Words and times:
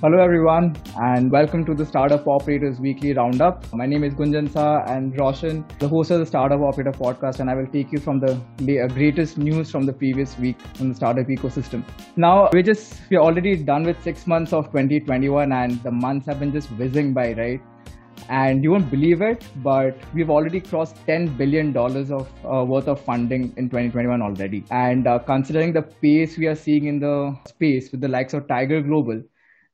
Hello, 0.00 0.18
everyone, 0.18 0.76
and 1.00 1.30
welcome 1.30 1.64
to 1.64 1.72
the 1.72 1.86
Startup 1.86 2.26
Operators 2.26 2.78
Weekly 2.80 3.14
Roundup. 3.14 3.72
My 3.72 3.86
name 3.86 4.02
is 4.02 4.12
Gunjan 4.12 4.50
Sa 4.52 4.82
and 4.86 5.18
Roshan, 5.18 5.64
the 5.78 5.88
host 5.88 6.10
of 6.10 6.18
the 6.18 6.26
Startup 6.26 6.60
Operator 6.60 6.90
podcast, 6.90 7.38
and 7.40 7.48
I 7.48 7.54
will 7.54 7.68
take 7.68 7.92
you 7.92 8.00
from 8.00 8.18
the 8.18 8.32
uh, 8.32 8.88
greatest 8.88 9.38
news 9.38 9.70
from 9.70 9.86
the 9.86 9.92
previous 9.92 10.36
week 10.36 10.56
in 10.80 10.90
the 10.90 10.94
startup 10.94 11.28
ecosystem. 11.28 11.84
Now, 12.16 12.50
we're 12.52 12.64
just, 12.64 13.00
we're 13.08 13.20
already 13.20 13.56
done 13.56 13.84
with 13.84 14.02
six 14.02 14.26
months 14.26 14.52
of 14.52 14.66
2021, 14.66 15.52
and 15.52 15.82
the 15.84 15.92
months 15.92 16.26
have 16.26 16.40
been 16.40 16.52
just 16.52 16.70
whizzing 16.72 17.14
by, 17.14 17.32
right? 17.32 17.60
And 18.28 18.64
you 18.64 18.72
won't 18.72 18.90
believe 18.90 19.22
it, 19.22 19.44
but 19.56 19.96
we've 20.12 20.30
already 20.30 20.60
crossed 20.60 20.96
$10 21.06 21.38
billion 21.38 21.74
of 21.76 22.28
uh, 22.44 22.64
worth 22.64 22.88
of 22.88 23.00
funding 23.00 23.54
in 23.56 23.70
2021 23.70 24.20
already. 24.20 24.64
And 24.70 25.06
uh, 25.06 25.20
considering 25.20 25.72
the 25.72 25.82
pace 25.82 26.36
we 26.36 26.46
are 26.46 26.54
seeing 26.54 26.86
in 26.86 26.98
the 26.98 27.36
space 27.46 27.90
with 27.92 28.00
the 28.00 28.08
likes 28.08 28.34
of 28.34 28.48
Tiger 28.48 28.80
Global, 28.82 29.22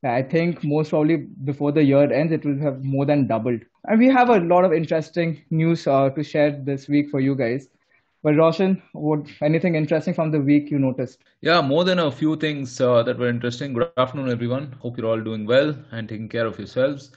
I 0.03 0.23
think 0.23 0.63
most 0.63 0.89
probably 0.89 1.17
before 1.17 1.71
the 1.71 1.83
year 1.83 2.11
ends, 2.11 2.33
it 2.33 2.43
will 2.43 2.57
have 2.59 2.83
more 2.83 3.05
than 3.05 3.27
doubled. 3.27 3.61
And 3.87 3.99
we 3.99 4.07
have 4.07 4.29
a 4.29 4.39
lot 4.39 4.65
of 4.65 4.73
interesting 4.73 5.43
news 5.51 5.85
uh, 5.85 6.09
to 6.09 6.23
share 6.23 6.51
this 6.51 6.87
week 6.87 7.09
for 7.09 7.19
you 7.19 7.35
guys. 7.35 7.67
But 8.23 8.35
Roshan, 8.35 8.81
what 8.93 9.25
anything 9.41 9.75
interesting 9.75 10.13
from 10.13 10.31
the 10.31 10.39
week 10.39 10.69
you 10.69 10.77
noticed? 10.77 11.19
Yeah, 11.41 11.61
more 11.61 11.83
than 11.83 11.99
a 11.99 12.11
few 12.11 12.35
things 12.35 12.79
uh, 12.79 13.01
that 13.03 13.17
were 13.17 13.27
interesting. 13.27 13.73
Good 13.73 13.89
afternoon, 13.97 14.29
everyone. 14.29 14.75
Hope 14.79 14.97
you're 14.97 15.07
all 15.07 15.21
doing 15.21 15.45
well 15.47 15.75
and 15.91 16.07
taking 16.07 16.29
care 16.29 16.45
of 16.45 16.57
yourselves. 16.59 17.11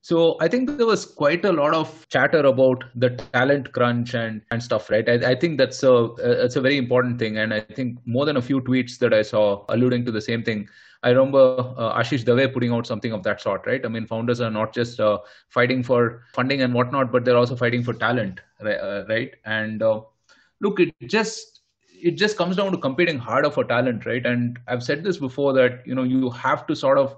So 0.00 0.36
I 0.40 0.48
think 0.48 0.78
there 0.78 0.86
was 0.86 1.04
quite 1.04 1.44
a 1.44 1.52
lot 1.52 1.74
of 1.74 2.06
chatter 2.08 2.38
about 2.38 2.84
the 2.94 3.10
talent 3.32 3.72
crunch 3.72 4.14
and, 4.14 4.40
and 4.50 4.62
stuff, 4.62 4.88
right? 4.88 5.06
I, 5.08 5.32
I 5.32 5.34
think 5.34 5.58
that's 5.58 5.82
a 5.82 6.10
it's 6.18 6.56
a 6.56 6.60
very 6.60 6.76
important 6.76 7.18
thing, 7.18 7.38
and 7.38 7.52
I 7.52 7.60
think 7.60 7.98
more 8.06 8.24
than 8.24 8.36
a 8.36 8.42
few 8.42 8.60
tweets 8.60 8.98
that 8.98 9.12
I 9.12 9.22
saw 9.22 9.64
alluding 9.68 10.04
to 10.04 10.12
the 10.12 10.20
same 10.20 10.42
thing. 10.42 10.68
I 11.06 11.10
remember 11.10 11.74
uh, 11.78 11.96
Ashish 11.96 12.24
Dave 12.24 12.52
putting 12.52 12.72
out 12.72 12.84
something 12.84 13.12
of 13.12 13.22
that 13.22 13.40
sort, 13.40 13.64
right? 13.64 13.84
I 13.84 13.88
mean, 13.88 14.06
founders 14.06 14.40
are 14.40 14.50
not 14.50 14.74
just 14.74 14.98
uh, 14.98 15.18
fighting 15.48 15.84
for 15.84 16.24
funding 16.34 16.62
and 16.62 16.74
whatnot, 16.74 17.12
but 17.12 17.24
they're 17.24 17.36
also 17.36 17.54
fighting 17.54 17.84
for 17.84 17.94
talent, 17.94 18.40
right? 18.60 18.74
Uh. 18.74 19.26
And 19.44 19.84
uh, 19.84 20.00
look, 20.60 20.80
it 20.80 20.92
just 21.06 21.60
it 21.92 22.16
just 22.22 22.36
comes 22.36 22.56
down 22.56 22.72
to 22.72 22.78
competing 22.78 23.18
harder 23.18 23.50
for 23.50 23.62
talent, 23.62 24.04
right? 24.04 24.26
And 24.26 24.58
I've 24.66 24.82
said 24.82 25.04
this 25.04 25.16
before 25.16 25.52
that 25.52 25.86
you 25.86 25.94
know 25.94 26.02
you 26.02 26.30
have 26.30 26.66
to 26.66 26.74
sort 26.74 26.98
of 26.98 27.16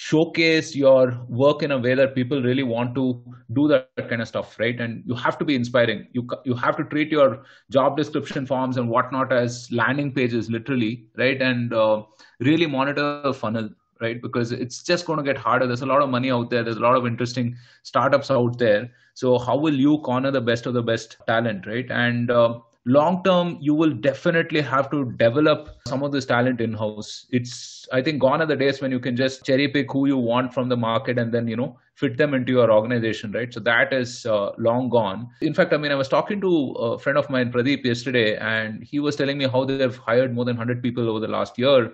showcase 0.00 0.76
your 0.76 1.26
work 1.28 1.64
in 1.64 1.72
a 1.72 1.76
way 1.76 1.92
that 1.92 2.14
people 2.14 2.40
really 2.40 2.62
want 2.62 2.94
to 2.94 3.20
do 3.52 3.66
that 3.66 4.08
kind 4.08 4.22
of 4.22 4.28
stuff 4.28 4.56
right? 4.60 4.80
And 4.80 5.02
you 5.04 5.16
have 5.16 5.36
to 5.38 5.44
be 5.44 5.56
inspiring. 5.56 6.06
You 6.12 6.24
you 6.44 6.54
have 6.54 6.76
to 6.76 6.84
treat 6.84 7.10
your 7.10 7.42
job 7.68 7.96
description 7.96 8.46
forms 8.46 8.76
and 8.76 8.88
whatnot 8.88 9.32
as 9.32 9.68
landing 9.72 10.12
pages 10.12 10.50
literally 10.50 11.06
right? 11.16 11.42
And 11.42 11.72
uh, 11.72 12.04
really 12.38 12.66
monitor 12.66 13.22
the 13.24 13.34
funnel 13.34 13.70
right? 14.00 14.22
Because 14.22 14.52
it's 14.52 14.84
just 14.84 15.04
going 15.04 15.18
to 15.18 15.24
get 15.24 15.36
harder. 15.36 15.66
There's 15.66 15.82
a 15.82 15.92
lot 15.94 16.00
of 16.00 16.10
money 16.10 16.30
out 16.30 16.48
there. 16.50 16.62
There's 16.62 16.76
a 16.76 16.86
lot 16.88 16.94
of 16.94 17.04
interesting 17.04 17.56
startups 17.82 18.30
out 18.30 18.56
there. 18.56 18.88
So 19.14 19.36
how 19.36 19.56
will 19.56 19.74
you 19.74 19.98
corner 19.98 20.30
the 20.30 20.40
best 20.40 20.66
of 20.66 20.74
the 20.74 20.82
best 20.82 21.16
talent 21.26 21.66
right? 21.66 21.90
And 21.90 22.30
uh, 22.30 22.60
long 22.96 23.22
term 23.22 23.56
you 23.60 23.74
will 23.74 23.90
definitely 23.90 24.60
have 24.60 24.90
to 24.90 25.12
develop 25.22 25.68
some 25.86 26.02
of 26.02 26.10
this 26.10 26.24
talent 26.24 26.60
in 26.66 26.72
house 26.72 27.26
it's 27.30 27.86
i 27.92 28.00
think 28.00 28.20
gone 28.20 28.40
are 28.40 28.46
the 28.46 28.56
days 28.56 28.80
when 28.80 28.90
you 28.90 29.00
can 29.06 29.14
just 29.14 29.44
cherry 29.44 29.68
pick 29.68 29.92
who 29.92 30.06
you 30.06 30.16
want 30.16 30.54
from 30.54 30.68
the 30.70 30.76
market 30.76 31.18
and 31.18 31.32
then 31.32 31.46
you 31.46 31.56
know 31.56 31.76
fit 31.94 32.16
them 32.16 32.32
into 32.32 32.52
your 32.52 32.70
organization 32.72 33.32
right? 33.32 33.52
So 33.52 33.58
that 33.60 33.92
is 33.92 34.24
uh, 34.24 34.52
long 34.56 34.88
gone. 34.88 35.28
In 35.40 35.52
fact 35.52 35.72
i 35.72 35.76
mean 35.76 35.92
i 35.92 35.96
was 35.96 36.08
talking 36.08 36.40
to 36.40 36.52
a 36.88 36.98
friend 36.98 37.18
of 37.18 37.28
mine 37.28 37.52
pradeep 37.52 37.84
yesterday 37.84 38.36
and 38.36 38.82
he 38.82 39.00
was 39.00 39.16
telling 39.16 39.36
me 39.36 39.48
how 39.48 39.64
they've 39.64 39.96
hired 39.96 40.34
more 40.34 40.44
than 40.44 40.56
100 40.56 40.82
people 40.82 41.08
over 41.08 41.18
the 41.18 41.28
last 41.28 41.58
year 41.58 41.92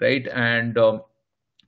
right? 0.00 0.26
And 0.28 0.76
um, 0.78 1.02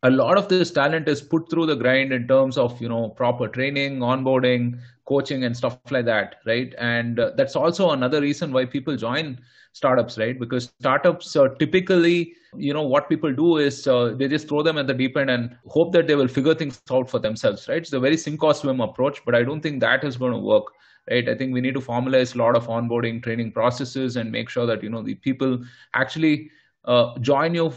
a 0.03 0.11
lot 0.11 0.39
of 0.39 0.49
this 0.49 0.71
talent 0.71 1.09
is 1.09 1.21
put 1.21 1.51
through 1.51 1.67
the 1.67 1.75
grind 1.77 2.13
in 2.13 2.29
terms 2.29 2.57
of 2.57 2.81
you 2.81 2.89
know 2.89 3.09
proper 3.11 3.49
training 3.49 3.99
onboarding 3.99 4.79
coaching 5.07 5.45
and 5.45 5.57
stuff 5.57 5.79
like 5.91 6.05
that 6.05 6.37
right? 6.47 6.75
And 6.79 7.19
uh, 7.19 7.33
that's 7.37 7.57
also 7.57 7.91
another 7.91 8.21
reason 8.21 8.53
why 8.53 8.65
people 8.65 8.97
join 8.97 9.41
startups 9.73 10.19
right? 10.19 10.39
Because 10.39 10.73
startups 10.81 11.35
uh, 11.37 11.49
typically 11.59 12.35
you 12.57 12.73
know 12.73 12.83
what 12.83 13.09
people 13.09 13.33
do 13.33 13.57
is 13.59 13.87
uh, 13.87 14.15
they 14.17 14.29
just 14.29 14.49
throw 14.49 14.63
them 14.63 14.79
at 14.79 14.87
the 14.87 14.95
deep 14.95 15.17
end 15.17 15.31
and 15.31 15.57
hope 15.67 15.93
that 15.93 16.07
they 16.07 16.15
will 16.15 16.29
figure 16.29 16.55
things 16.55 16.81
out 16.91 17.11
for 17.11 17.19
themselves 17.19 17.69
right? 17.69 17.79
It's 17.79 17.93
a 17.93 18.01
very 18.01 18.17
sink 18.17 18.43
or 18.43 18.55
swim 18.55 18.81
approach 18.81 19.25
but 19.25 19.35
i 19.35 19.43
don't 19.43 19.61
think 19.61 19.81
that 19.81 20.05
is 20.05 20.17
going 20.17 20.33
to 20.33 20.39
work 20.39 20.65
right? 21.11 21.29
I 21.29 21.35
think 21.35 21.53
we 21.53 21.61
need 21.61 21.75
to 21.75 21.81
formalize 21.81 22.35
a 22.35 22.39
lot 22.39 22.57
of 22.57 22.67
onboarding 22.67 23.23
training 23.23 23.53
processes 23.53 24.17
and 24.17 24.31
make 24.31 24.49
sure 24.49 24.67
that 24.67 24.83
you 24.83 24.91
know 24.91 25.03
the 25.03 25.15
people 25.15 25.65
actually 25.95 26.51
uh, 26.89 27.17
join 27.19 27.55
you 27.55 27.73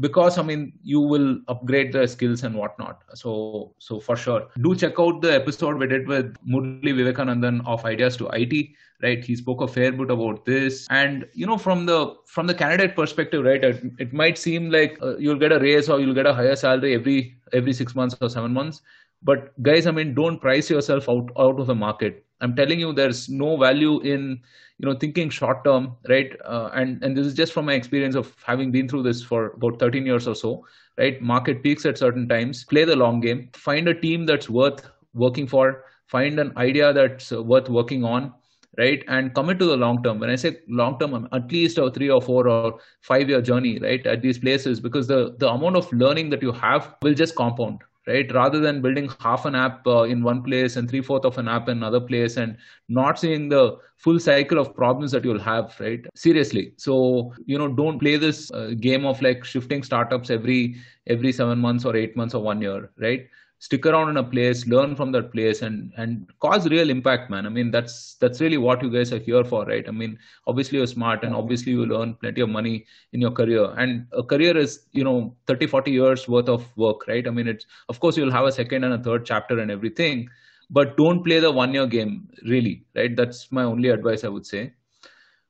because 0.00 0.38
I 0.38 0.42
mean 0.42 0.72
you 0.82 1.00
will 1.00 1.38
upgrade 1.48 1.92
the 1.92 2.06
skills 2.06 2.44
and 2.44 2.54
whatnot. 2.54 3.02
So 3.14 3.74
so 3.78 3.98
for 4.00 4.16
sure, 4.16 4.46
do 4.60 4.74
check 4.76 5.00
out 5.00 5.20
the 5.20 5.34
episode 5.34 5.76
we 5.78 5.88
did 5.88 6.06
with 6.06 6.36
Murli 6.46 6.94
Vivekanandan 7.00 7.66
of 7.66 7.84
Ideas 7.84 8.16
to 8.18 8.28
IT. 8.32 8.68
Right, 9.02 9.24
he 9.24 9.34
spoke 9.34 9.60
a 9.60 9.66
fair 9.66 9.90
bit 9.90 10.12
about 10.12 10.44
this, 10.44 10.86
and 10.88 11.26
you 11.34 11.44
know 11.44 11.58
from 11.58 11.86
the 11.86 12.14
from 12.24 12.46
the 12.46 12.54
candidate 12.54 12.94
perspective, 12.94 13.44
right, 13.44 13.64
it, 13.64 13.82
it 13.98 14.12
might 14.12 14.38
seem 14.38 14.70
like 14.70 14.96
uh, 15.02 15.16
you'll 15.16 15.40
get 15.44 15.50
a 15.50 15.58
raise 15.58 15.88
or 15.88 15.98
you'll 15.98 16.14
get 16.14 16.24
a 16.26 16.32
higher 16.32 16.54
salary 16.54 16.94
every 16.94 17.36
every 17.52 17.72
six 17.72 17.96
months 17.96 18.16
or 18.20 18.28
seven 18.28 18.52
months. 18.52 18.80
But 19.20 19.60
guys, 19.60 19.88
I 19.88 19.90
mean, 19.90 20.14
don't 20.14 20.40
price 20.40 20.70
yourself 20.70 21.08
out 21.08 21.30
out 21.36 21.58
of 21.58 21.66
the 21.66 21.74
market. 21.74 22.24
I'm 22.42 22.54
telling 22.56 22.80
you, 22.80 22.92
there's 22.92 23.28
no 23.28 23.56
value 23.56 24.00
in 24.00 24.40
you 24.78 24.88
know 24.88 24.94
thinking 24.94 25.30
short 25.30 25.64
term 25.64 25.96
right? 26.08 26.36
Uh, 26.44 26.70
and 26.74 27.02
and 27.02 27.16
this 27.16 27.26
is 27.26 27.34
just 27.34 27.52
from 27.52 27.66
my 27.66 27.74
experience 27.74 28.16
of 28.16 28.34
having 28.44 28.72
been 28.72 28.88
through 28.88 29.04
this 29.04 29.22
for 29.22 29.52
about 29.52 29.78
13 29.78 30.04
years 30.04 30.26
or 30.26 30.34
so 30.34 30.66
right? 30.98 31.22
Market 31.22 31.62
peaks 31.62 31.86
at 31.86 31.98
certain 31.98 32.28
times 32.28 32.64
play 32.64 32.84
the 32.84 32.96
long 32.96 33.20
game 33.20 33.48
find 33.54 33.88
a 33.88 33.94
team 33.94 34.26
that's 34.26 34.50
worth 34.50 34.90
working 35.14 35.46
for 35.46 35.84
find 36.06 36.38
an 36.38 36.52
idea 36.56 36.92
that's 36.92 37.30
worth 37.30 37.68
working 37.68 38.04
on 38.04 38.32
right? 38.78 39.04
And 39.06 39.34
commit 39.34 39.58
to 39.58 39.66
the 39.66 39.76
long 39.76 40.02
term. 40.02 40.18
When 40.18 40.30
i 40.30 40.36
say 40.36 40.58
long 40.66 40.98
term 40.98 41.28
at 41.32 41.52
least 41.52 41.78
a 41.78 41.90
3 41.90 42.10
or 42.10 42.22
4 42.22 42.48
or 42.48 42.80
5 43.02 43.28
year 43.28 43.42
journey 43.42 43.78
right 43.78 44.06
at 44.06 44.22
these 44.22 44.38
places 44.38 44.80
because 44.80 45.06
the 45.06 45.36
the 45.38 45.48
amount 45.48 45.76
of 45.76 45.92
learning 45.92 46.30
that 46.30 46.42
you 46.42 46.52
have 46.52 46.94
will 47.02 47.14
just 47.14 47.36
compound 47.36 47.82
right? 48.06 48.32
Rather 48.32 48.60
than 48.60 48.82
building 48.82 49.10
half 49.20 49.44
an 49.44 49.54
app 49.54 49.86
uh, 49.86 50.02
in 50.02 50.22
one 50.22 50.42
place 50.42 50.76
and 50.76 50.88
three 50.88 51.02
fourth 51.02 51.24
of 51.24 51.38
an 51.38 51.48
app 51.48 51.68
in 51.68 51.78
another 51.78 52.00
place 52.00 52.36
and 52.36 52.56
not 52.88 53.18
seeing 53.18 53.48
the 53.48 53.78
full 53.96 54.18
cycle 54.18 54.58
of 54.58 54.74
problems 54.74 55.12
that 55.12 55.24
you'll 55.24 55.38
have 55.38 55.74
right? 55.80 56.04
Seriously. 56.14 56.72
So 56.76 57.32
you 57.46 57.58
know 57.58 57.68
don't 57.68 57.98
play 57.98 58.16
this 58.16 58.50
uh, 58.52 58.72
game 58.80 59.04
of 59.04 59.20
like 59.22 59.44
shifting 59.44 59.82
startups 59.82 60.30
every 60.30 60.76
every 61.06 61.32
7 61.32 61.58
months 61.58 61.84
or 61.84 61.96
8 61.96 62.16
months 62.16 62.34
or 62.34 62.42
1 62.42 62.60
year 62.62 62.90
right 62.98 63.28
stick 63.62 63.86
around 63.86 64.08
in 64.10 64.16
a 64.16 64.24
place 64.24 64.66
learn 64.66 64.94
from 64.98 65.12
that 65.12 65.26
place 65.32 65.62
and 65.66 65.92
and 65.96 66.26
cause 66.40 66.68
real 66.68 66.90
impact 66.90 67.30
man. 67.30 67.46
I 67.46 67.48
mean 67.48 67.70
that's 67.70 68.14
that's 68.22 68.40
really 68.40 68.58
what 68.58 68.82
you 68.82 68.90
guys 68.90 69.12
are 69.12 69.20
here 69.28 69.44
for 69.44 69.64
right? 69.66 69.88
I 69.88 69.92
mean 69.92 70.18
obviously 70.48 70.78
you're 70.78 70.88
smart 70.88 71.22
and 71.22 71.32
obviously 71.32 71.72
you 71.72 71.84
earn 71.98 72.14
plenty 72.14 72.40
of 72.40 72.48
money 72.48 72.86
in 73.12 73.20
your 73.20 73.30
career. 73.30 73.66
And 73.78 74.06
a 74.12 74.24
career 74.24 74.56
is 74.56 74.80
you 74.90 75.04
know 75.04 75.36
30 75.46 75.68
40 75.68 75.92
years 75.92 76.26
worth 76.28 76.48
of 76.48 76.66
work 76.76 77.06
right? 77.06 77.26
I 77.28 77.30
mean 77.30 77.46
it's 77.46 77.66
of 77.88 78.00
course 78.00 78.16
you'll 78.16 78.36
have 78.38 78.46
a 78.46 78.52
second 78.60 78.82
and 78.82 78.94
a 78.94 79.02
third 79.08 79.24
chapter 79.24 79.60
and 79.60 79.70
everything 79.70 80.28
but 80.70 80.96
don't 80.96 81.22
play 81.22 81.38
the 81.38 81.52
one 81.52 81.72
year 81.72 81.86
game 81.86 82.28
really 82.44 82.84
right? 82.96 83.14
That's 83.14 83.52
my 83.52 83.62
only 83.62 83.90
advice 83.90 84.24
i 84.24 84.28
would 84.28 84.46
say 84.46 84.72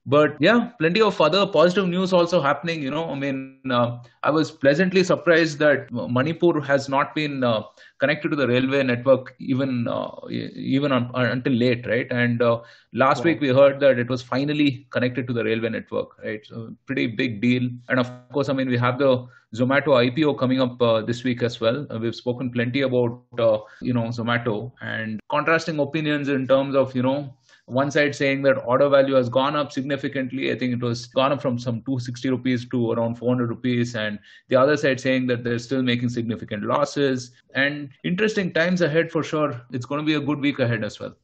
but 0.04 0.36
yeah 0.40 0.70
plenty 0.80 1.00
of 1.00 1.20
other 1.20 1.46
positive 1.46 1.86
news 1.88 2.12
also 2.12 2.40
happening 2.40 2.82
you 2.82 2.90
know. 2.90 3.08
I 3.10 3.14
mean 3.14 3.70
uh, 3.70 3.98
i 4.24 4.30
was 4.30 4.50
pleasantly 4.50 5.04
surprised 5.04 5.58
that 5.60 5.88
manipur 5.92 6.60
has 6.60 6.88
not 6.88 7.14
been 7.14 7.44
uh, 7.44 7.62
connected 8.00 8.30
to 8.30 8.36
the 8.36 8.48
railway 8.48 8.82
network 8.82 9.34
even 9.38 9.86
uh, 9.86 10.10
even 10.28 10.90
on, 10.90 11.10
uh, 11.14 11.30
until 11.30 11.52
late 11.52 11.86
right? 11.86 12.10
And 12.10 12.42
uh, 12.42 12.62
last 12.92 13.18
wow. 13.18 13.24
week 13.26 13.40
we 13.40 13.48
heard 13.48 13.78
that 13.80 13.98
it 13.98 14.08
was 14.08 14.22
finally 14.22 14.86
connected 14.90 15.28
to 15.28 15.32
the 15.32 15.44
railway 15.44 15.68
network 15.68 16.18
right? 16.24 16.40
So 16.44 16.74
pretty 16.86 17.06
big 17.06 17.40
deal. 17.40 17.70
And 17.88 18.00
of 18.00 18.10
course 18.32 18.48
i 18.48 18.52
mean 18.52 18.68
we 18.68 18.78
have 18.78 18.98
the 18.98 19.26
zomato 19.54 19.92
ipo 20.08 20.36
coming 20.36 20.60
up 20.60 20.80
uh, 20.82 21.02
this 21.02 21.22
week 21.22 21.42
as 21.42 21.60
well. 21.60 21.86
We've 22.00 22.14
spoken 22.14 22.50
plenty 22.50 22.80
about 22.80 23.22
you 23.80 23.92
know 23.92 24.04
zomato 24.04 24.72
and 24.80 25.20
contrasting 25.30 25.78
opinions 25.78 26.28
in 26.28 26.48
terms 26.48 26.74
of 26.74 26.96
you 26.96 27.02
know 27.02 27.32
one 27.72 27.90
side 27.90 28.14
saying 28.14 28.42
that 28.42 28.62
order 28.64 28.88
value 28.88 29.14
has 29.14 29.28
gone 29.28 29.56
up 29.56 29.72
significantly. 29.72 30.52
I 30.52 30.58
think 30.58 30.74
it 30.74 30.80
was 30.80 31.06
gone 31.06 31.32
up 31.32 31.40
from 31.40 31.58
some 31.58 31.76
260 31.82 32.30
rupees 32.30 32.68
to 32.68 32.92
around 32.92 33.16
400 33.16 33.48
rupees. 33.48 33.94
And 33.94 34.18
the 34.48 34.56
other 34.56 34.76
side 34.76 35.00
saying 35.00 35.26
that 35.28 35.42
they're 35.42 35.58
still 35.58 35.82
making 35.82 36.10
significant 36.10 36.64
losses. 36.64 37.32
And 37.54 37.88
interesting 38.04 38.52
times 38.52 38.82
ahead 38.82 39.10
for 39.10 39.22
sure. 39.22 39.60
It's 39.72 39.86
going 39.86 40.00
to 40.00 40.06
be 40.06 40.14
a 40.14 40.20
good 40.20 40.38
week 40.38 40.58
ahead 40.58 40.84
as 40.84 41.00
well. 41.00 41.16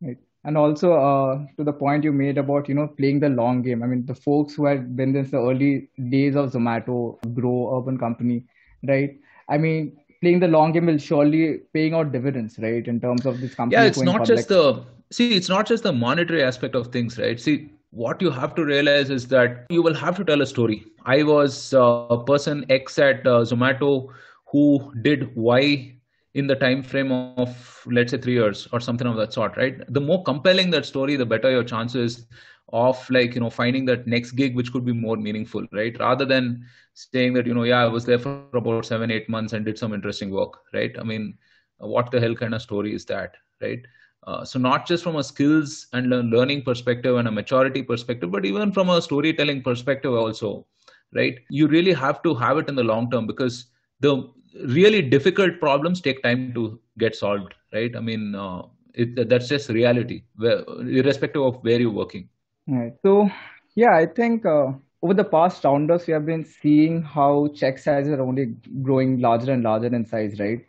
Right. 0.00 0.16
And 0.44 0.56
also 0.56 0.92
uh, 0.92 1.44
to 1.56 1.64
the 1.64 1.72
point 1.72 2.04
you 2.04 2.12
made 2.12 2.38
about 2.38 2.68
you 2.68 2.74
know 2.74 2.86
playing 2.86 3.20
the 3.20 3.28
long 3.28 3.62
game. 3.62 3.82
I 3.82 3.86
mean 3.86 4.06
the 4.06 4.14
folks 4.14 4.54
who 4.54 4.66
had 4.66 4.96
been 4.96 5.14
in 5.14 5.28
the 5.28 5.38
early 5.38 5.88
days 6.08 6.36
of 6.36 6.52
Zomato, 6.52 7.20
Groww, 7.34 7.80
Urban 7.80 7.98
Company, 7.98 8.44
right? 8.86 9.18
I 9.48 9.58
mean 9.58 9.98
playing 10.20 10.40
the 10.40 10.48
long 10.48 10.72
game 10.72 10.86
will 10.86 10.98
surely 10.98 11.58
paying 11.74 11.94
out 11.94 12.12
dividends, 12.12 12.58
right? 12.60 12.86
In 12.86 13.00
terms 13.00 13.26
of 13.26 13.40
this 13.40 13.54
company. 13.54 13.80
Yeah, 13.80 13.88
it's 13.88 14.00
not 14.00 14.20
public. 14.20 14.36
just 14.36 14.48
the 14.48 14.84
see 15.10 15.34
it's 15.34 15.48
not 15.48 15.66
just 15.66 15.82
the 15.82 15.92
monetary 15.92 16.42
aspect 16.42 16.74
of 16.74 16.88
things 16.88 17.18
right 17.18 17.40
see 17.40 17.70
what 17.90 18.20
you 18.20 18.30
have 18.30 18.54
to 18.54 18.64
realize 18.64 19.10
is 19.10 19.26
that 19.28 19.64
you 19.70 19.82
will 19.82 19.94
have 19.94 20.16
to 20.16 20.24
tell 20.24 20.42
a 20.42 20.46
story 20.46 20.84
i 21.04 21.22
was 21.22 21.74
uh, 21.74 22.06
a 22.10 22.24
person 22.24 22.64
x 22.68 22.98
at 22.98 23.26
uh, 23.26 23.40
zomato 23.52 24.08
who 24.50 24.92
did 25.02 25.34
Y 25.36 25.94
in 26.34 26.46
the 26.46 26.54
time 26.54 26.82
frame 26.82 27.12
of 27.12 27.82
let's 27.90 27.90
say 27.90 28.18
three 28.18 28.34
years 28.34 28.68
or 28.72 28.80
something 28.80 29.06
of 29.06 29.16
that 29.16 29.32
sort, 29.32 29.56
right? 29.56 29.64
The 29.88 30.00
more 30.00 30.22
compelling 30.22 30.70
that 30.70 30.86
story, 30.86 31.16
the 31.16 31.26
better 31.26 31.50
your 31.50 31.64
chances 31.64 32.26
of 32.70 33.08
like 33.10 33.34
you 33.34 33.40
know 33.40 33.50
finding 33.50 33.84
that 33.86 34.06
next 34.06 34.32
gig 34.32 34.54
which 34.54 34.72
could 34.72 34.84
be 34.84 34.92
more 34.92 35.16
meaningful, 35.16 35.66
right? 35.72 35.98
Rather 35.98 36.24
than 36.24 36.64
saying 36.94 37.32
that 37.34 37.46
you 37.46 37.54
know 37.54 37.64
yeah 37.64 37.82
I 37.82 37.86
was 37.86 38.04
there 38.04 38.18
for 38.18 38.44
about 38.54 38.86
seven 38.86 39.10
eight 39.10 39.28
months 39.28 39.52
and 39.52 39.64
did 39.64 39.78
some 39.78 39.94
interesting 39.94 40.30
work, 40.30 40.58
right? 40.72 40.94
I 40.98 41.02
mean, 41.02 41.36
what 41.78 42.10
the 42.10 42.20
hell 42.20 42.34
kind 42.34 42.54
of 42.54 42.62
story 42.62 42.94
is 42.94 43.04
that, 43.06 43.34
right? 43.60 43.80
Uh, 44.26 44.44
so 44.44 44.58
not 44.58 44.86
just 44.86 45.02
from 45.02 45.16
a 45.16 45.24
skills 45.24 45.86
and 45.92 46.10
learning 46.30 46.62
perspective 46.62 47.16
and 47.16 47.28
a 47.28 47.30
maturity 47.30 47.82
perspective, 47.82 48.30
but 48.30 48.44
even 48.44 48.72
from 48.72 48.90
a 48.90 49.00
storytelling 49.00 49.62
perspective 49.62 50.12
also, 50.12 50.66
right? 51.14 51.38
You 51.48 51.66
really 51.66 51.92
have 51.92 52.22
to 52.22 52.34
have 52.34 52.58
it 52.58 52.68
in 52.68 52.74
the 52.74 52.84
long 52.84 53.10
term 53.10 53.26
because 53.26 53.66
the 54.00 54.28
really 54.66 55.02
difficult 55.02 55.60
problems 55.60 56.00
take 56.00 56.22
time 56.22 56.52
to 56.54 56.78
get 56.98 57.14
solved, 57.14 57.54
right? 57.72 57.94
I 57.96 58.00
mean, 58.00 58.34
uh, 58.34 58.62
it, 58.94 59.28
that's 59.28 59.48
just 59.48 59.68
reality, 59.68 60.24
where, 60.36 60.64
irrespective 60.80 61.42
of 61.42 61.56
where 61.62 61.80
you're 61.80 61.90
working. 61.90 62.28
Right. 62.66 62.92
So, 63.02 63.30
yeah, 63.76 63.94
I 63.94 64.06
think 64.06 64.44
uh, 64.44 64.72
over 65.00 65.14
the 65.14 65.24
past 65.24 65.64
rounders, 65.64 66.06
we 66.06 66.12
have 66.12 66.26
been 66.26 66.44
seeing 66.44 67.02
how 67.02 67.48
check 67.54 67.78
sizes 67.78 68.12
are 68.12 68.20
only 68.20 68.56
growing 68.82 69.20
larger 69.20 69.52
and 69.52 69.62
larger 69.62 69.86
in 69.86 70.04
size, 70.04 70.38
right? 70.40 70.66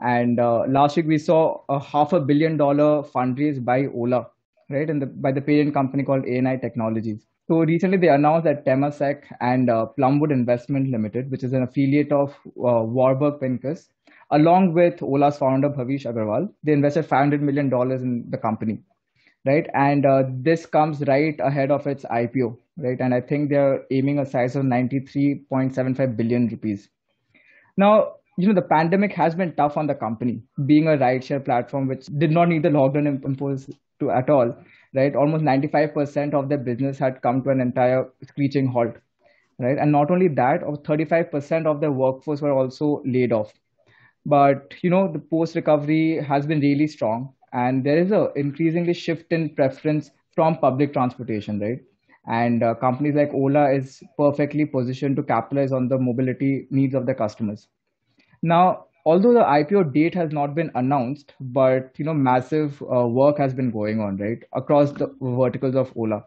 And 0.00 0.40
uh, 0.40 0.64
last 0.68 0.96
week 0.96 1.06
we 1.06 1.18
saw 1.18 1.62
a 1.68 1.78
half 1.78 2.12
a 2.12 2.20
billion 2.20 2.56
dollar 2.56 3.02
fundraise 3.02 3.64
by 3.64 3.86
Ola, 3.86 4.26
right, 4.70 4.88
and 4.90 5.00
the, 5.00 5.06
by 5.06 5.32
the 5.32 5.40
parent 5.40 5.74
company 5.74 6.02
called 6.02 6.24
ANI 6.24 6.58
Technologies. 6.58 7.26
So 7.48 7.58
recently 7.58 7.98
they 7.98 8.08
announced 8.08 8.44
that 8.44 8.64
Temasek 8.64 9.22
and 9.40 9.68
uh, 9.70 9.86
Plumwood 9.98 10.32
Investment 10.32 10.90
Limited, 10.90 11.30
which 11.30 11.44
is 11.44 11.52
an 11.52 11.62
affiliate 11.62 12.10
of 12.12 12.30
uh, 12.46 12.82
Warburg 12.82 13.40
Pincus, 13.40 13.88
along 14.30 14.72
with 14.72 15.02
Ola's 15.02 15.38
founder 15.38 15.68
Bhavish 15.68 16.06
Aggarwal, 16.06 16.48
they 16.62 16.72
invested 16.72 17.04
500 17.06 17.42
million 17.42 17.68
dollars 17.68 18.02
in 18.02 18.24
the 18.30 18.38
company, 18.38 18.80
right? 19.44 19.66
And 19.74 20.06
uh, 20.06 20.24
this 20.28 20.66
comes 20.66 21.02
right 21.06 21.38
ahead 21.40 21.70
of 21.70 21.86
its 21.86 22.04
IPO, 22.04 22.56
right? 22.78 22.98
And 23.00 23.14
I 23.14 23.20
think 23.20 23.50
they're 23.50 23.84
aiming 23.90 24.18
a 24.18 24.26
size 24.26 24.56
of 24.56 24.64
93.75 24.64 26.16
billion 26.16 26.48
rupees. 26.48 26.88
Now, 27.76 28.14
you 28.36 28.48
know, 28.48 28.54
the 28.54 28.62
pandemic 28.62 29.12
has 29.12 29.34
been 29.34 29.54
tough 29.54 29.76
on 29.76 29.86
the 29.86 29.94
company, 29.94 30.42
being 30.66 30.88
a 30.88 30.92
rideshare 30.92 31.44
platform 31.44 31.88
which 31.88 32.06
did 32.18 32.30
not 32.30 32.48
need 32.48 32.62
the 32.62 32.68
lockdown 32.68 33.24
imposed 33.24 33.72
to 34.00 34.10
at 34.10 34.28
all 34.30 34.54
right? 34.94 35.14
Almost 35.14 35.44
95% 35.44 36.34
of 36.34 36.48
their 36.48 36.58
business 36.58 36.98
had 36.98 37.20
come 37.22 37.42
to 37.42 37.50
an 37.50 37.60
entire 37.60 38.06
screeching 38.22 38.68
halt, 38.68 38.94
right? 39.58 39.76
And 39.78 39.92
not 39.92 40.10
only 40.10 40.28
that, 40.28 40.62
35% 40.62 41.66
of 41.66 41.80
their 41.80 41.92
workforce 41.92 42.40
were 42.40 42.52
also 42.52 43.02
laid 43.04 43.32
off. 43.32 43.52
But 44.26 44.72
you 44.82 44.90
know, 44.90 45.12
the 45.12 45.18
post 45.18 45.54
recovery 45.54 46.22
has 46.22 46.46
been 46.46 46.60
really 46.60 46.86
strong, 46.86 47.34
and 47.52 47.84
there 47.84 47.98
is 47.98 48.10
a 48.10 48.30
increasingly 48.36 48.94
shift 48.94 49.32
in 49.32 49.54
preference 49.54 50.10
from 50.34 50.56
public 50.58 50.92
transportation, 50.92 51.60
right? 51.60 51.80
And 52.26 52.62
uh, 52.62 52.74
companies 52.74 53.14
like 53.14 53.34
Ola 53.34 53.70
is 53.70 54.02
perfectly 54.16 54.64
positioned 54.64 55.16
to 55.16 55.22
capitalize 55.22 55.72
on 55.72 55.88
the 55.88 55.98
mobility 55.98 56.66
needs 56.70 56.94
of 56.94 57.04
their 57.04 57.14
customers. 57.14 57.68
Now, 58.44 58.88
although 59.06 59.32
the 59.32 59.40
IPO 59.40 59.94
date 59.94 60.14
has 60.14 60.30
not 60.30 60.54
been 60.54 60.70
announced, 60.74 61.32
but 61.40 61.92
you 61.96 62.04
know, 62.04 62.12
massive 62.12 62.82
uh, 62.82 63.06
work 63.06 63.38
has 63.38 63.54
been 63.54 63.70
going 63.70 64.00
on, 64.00 64.18
right, 64.18 64.42
across 64.52 64.92
the 64.92 65.14
verticals 65.18 65.74
of 65.74 65.90
Ola. 65.96 66.24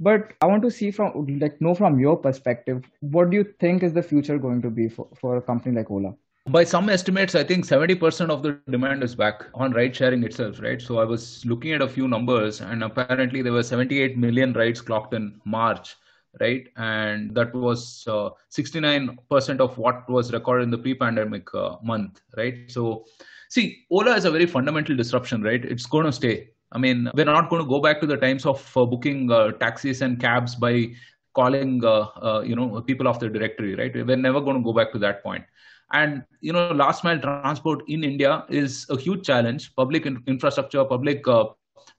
But 0.00 0.32
I 0.40 0.46
want 0.46 0.64
to 0.64 0.70
see 0.70 0.90
from 0.90 1.38
like 1.38 1.60
know 1.60 1.76
from 1.76 2.00
your 2.00 2.16
perspective, 2.16 2.82
what 2.98 3.30
do 3.30 3.36
you 3.36 3.44
think 3.60 3.84
is 3.84 3.92
the 3.92 4.02
future 4.02 4.36
going 4.36 4.62
to 4.62 4.70
be 4.70 4.88
for, 4.88 5.06
for 5.20 5.36
a 5.36 5.40
company 5.40 5.76
like 5.76 5.92
Ola? 5.92 6.12
By 6.48 6.64
some 6.64 6.88
estimates, 6.88 7.36
I 7.36 7.44
think 7.44 7.66
70% 7.66 8.30
of 8.30 8.42
the 8.42 8.58
demand 8.68 9.04
is 9.04 9.14
back 9.14 9.44
on 9.54 9.70
ride 9.70 9.94
sharing 9.94 10.24
itself, 10.24 10.60
right? 10.60 10.82
So 10.82 10.98
I 10.98 11.04
was 11.04 11.46
looking 11.46 11.72
at 11.72 11.82
a 11.82 11.88
few 11.88 12.08
numbers, 12.08 12.60
and 12.60 12.82
apparently 12.82 13.42
there 13.42 13.52
were 13.52 13.62
78 13.62 14.18
million 14.18 14.54
rides 14.54 14.80
clocked 14.80 15.14
in 15.14 15.40
March 15.44 15.94
right? 16.40 16.68
And 16.76 17.34
that 17.34 17.54
was 17.54 18.04
uh, 18.06 18.30
69% 18.50 19.60
of 19.60 19.78
what 19.78 20.08
was 20.08 20.32
recorded 20.32 20.64
in 20.64 20.70
the 20.70 20.78
pre-pandemic 20.78 21.52
uh, 21.54 21.76
month, 21.82 22.20
right? 22.36 22.70
So, 22.70 23.04
see, 23.48 23.84
Ola 23.90 24.16
is 24.16 24.24
a 24.24 24.30
very 24.30 24.46
fundamental 24.46 24.96
disruption, 24.96 25.42
right? 25.42 25.64
It's 25.64 25.86
going 25.86 26.06
to 26.06 26.12
stay. 26.12 26.50
I 26.72 26.78
mean, 26.78 27.10
we're 27.14 27.24
not 27.24 27.48
going 27.48 27.62
to 27.62 27.68
go 27.68 27.80
back 27.80 28.00
to 28.00 28.06
the 28.06 28.16
times 28.16 28.44
of 28.44 28.76
uh, 28.76 28.84
booking 28.84 29.30
uh, 29.30 29.52
taxis 29.52 30.02
and 30.02 30.20
cabs 30.20 30.54
by 30.54 30.92
calling, 31.34 31.84
uh, 31.84 32.08
uh, 32.22 32.42
you 32.44 32.54
know, 32.54 32.80
people 32.82 33.08
off 33.08 33.20
the 33.20 33.28
directory, 33.28 33.74
right? 33.74 33.94
We're 33.94 34.16
never 34.16 34.40
going 34.40 34.58
to 34.58 34.62
go 34.62 34.72
back 34.72 34.92
to 34.92 34.98
that 34.98 35.22
point. 35.22 35.44
And 35.92 36.24
you 36.42 36.52
know, 36.52 36.70
last 36.72 37.02
mile 37.02 37.18
transport 37.18 37.82
in 37.88 38.04
India 38.04 38.44
is 38.50 38.86
a 38.90 38.98
huge 38.98 39.24
challenge. 39.24 39.74
Public 39.74 40.04
in- 40.04 40.22
infrastructure, 40.26 40.84
public 40.84 41.24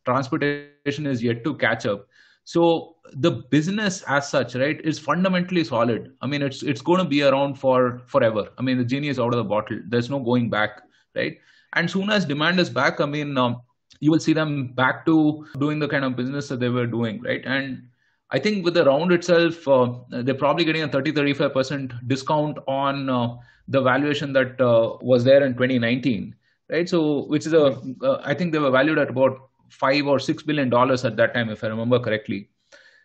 transportation 0.05 1.07
is 1.07 1.23
yet 1.23 1.43
to 1.43 1.55
catch 1.55 1.87
up 1.87 2.05
so 2.49 2.95
the 3.13 3.29
business 3.53 4.01
as 4.07 4.27
such 4.27 4.55
right 4.55 4.81
is 4.83 4.97
fundamentally 4.97 5.63
solid. 5.63 6.13
I 6.23 6.25
mean 6.25 6.41
it's 6.41 6.63
it's 6.63 6.81
going 6.81 6.97
to 6.97 7.09
be 7.09 7.21
around 7.21 7.59
for 7.63 8.01
forever. 8.13 8.45
I 8.57 8.63
mean 8.63 8.79
the 8.79 8.85
genie 8.93 9.09
is 9.09 9.19
out 9.19 9.35
of 9.35 9.37
the 9.41 9.49
bottle. 9.51 9.81
There's 9.87 10.09
no 10.09 10.19
going 10.19 10.49
back 10.49 10.81
right? 11.15 11.37
And 11.73 11.91
soon 11.91 12.09
as 12.09 12.25
demand 12.25 12.59
is 12.59 12.71
back 12.77 13.01
i 13.01 13.05
mean 13.05 13.37
um, 13.37 13.61
you 13.99 14.09
will 14.09 14.23
see 14.27 14.33
them 14.33 14.55
back 14.79 15.05
to 15.05 15.45
doing 15.59 15.77
the 15.77 15.87
kind 15.87 16.03
of 16.03 16.15
business 16.15 16.47
that 16.47 16.59
they 16.59 16.69
were 16.69 16.87
doing 16.87 17.21
right? 17.21 17.45
And 17.45 17.83
i 18.31 18.39
think 18.39 18.65
with 18.65 18.73
the 18.79 18.85
round 18.85 19.11
itself 19.17 19.67
uh, 19.67 19.85
they're 20.09 20.41
probably 20.41 20.65
getting 20.65 20.87
a 20.87 20.87
30 20.87 21.13
35% 21.19 21.93
discount 22.13 22.57
on 22.67 23.09
uh, 23.17 23.27
the 23.67 23.83
valuation 23.89 24.33
that 24.39 24.59
uh, 24.71 24.97
was 25.11 25.23
there 25.23 25.43
in 25.45 25.53
2019 25.53 26.35
right? 26.71 26.89
So 26.89 27.25
which 27.35 27.45
is 27.45 27.53
a 27.53 27.65
uh, 28.11 28.21
I 28.23 28.33
think 28.33 28.53
they 28.53 28.65
were 28.67 28.75
valued 28.79 28.97
at 29.05 29.15
about 29.17 29.48
five 29.69 30.07
or 30.07 30.19
six 30.19 30.43
billion 30.43 30.69
dollars 30.69 31.05
at 31.05 31.17
that 31.17 31.33
time, 31.33 31.49
if 31.49 31.63
I 31.63 31.67
remember 31.67 31.99
correctly. 31.99 32.49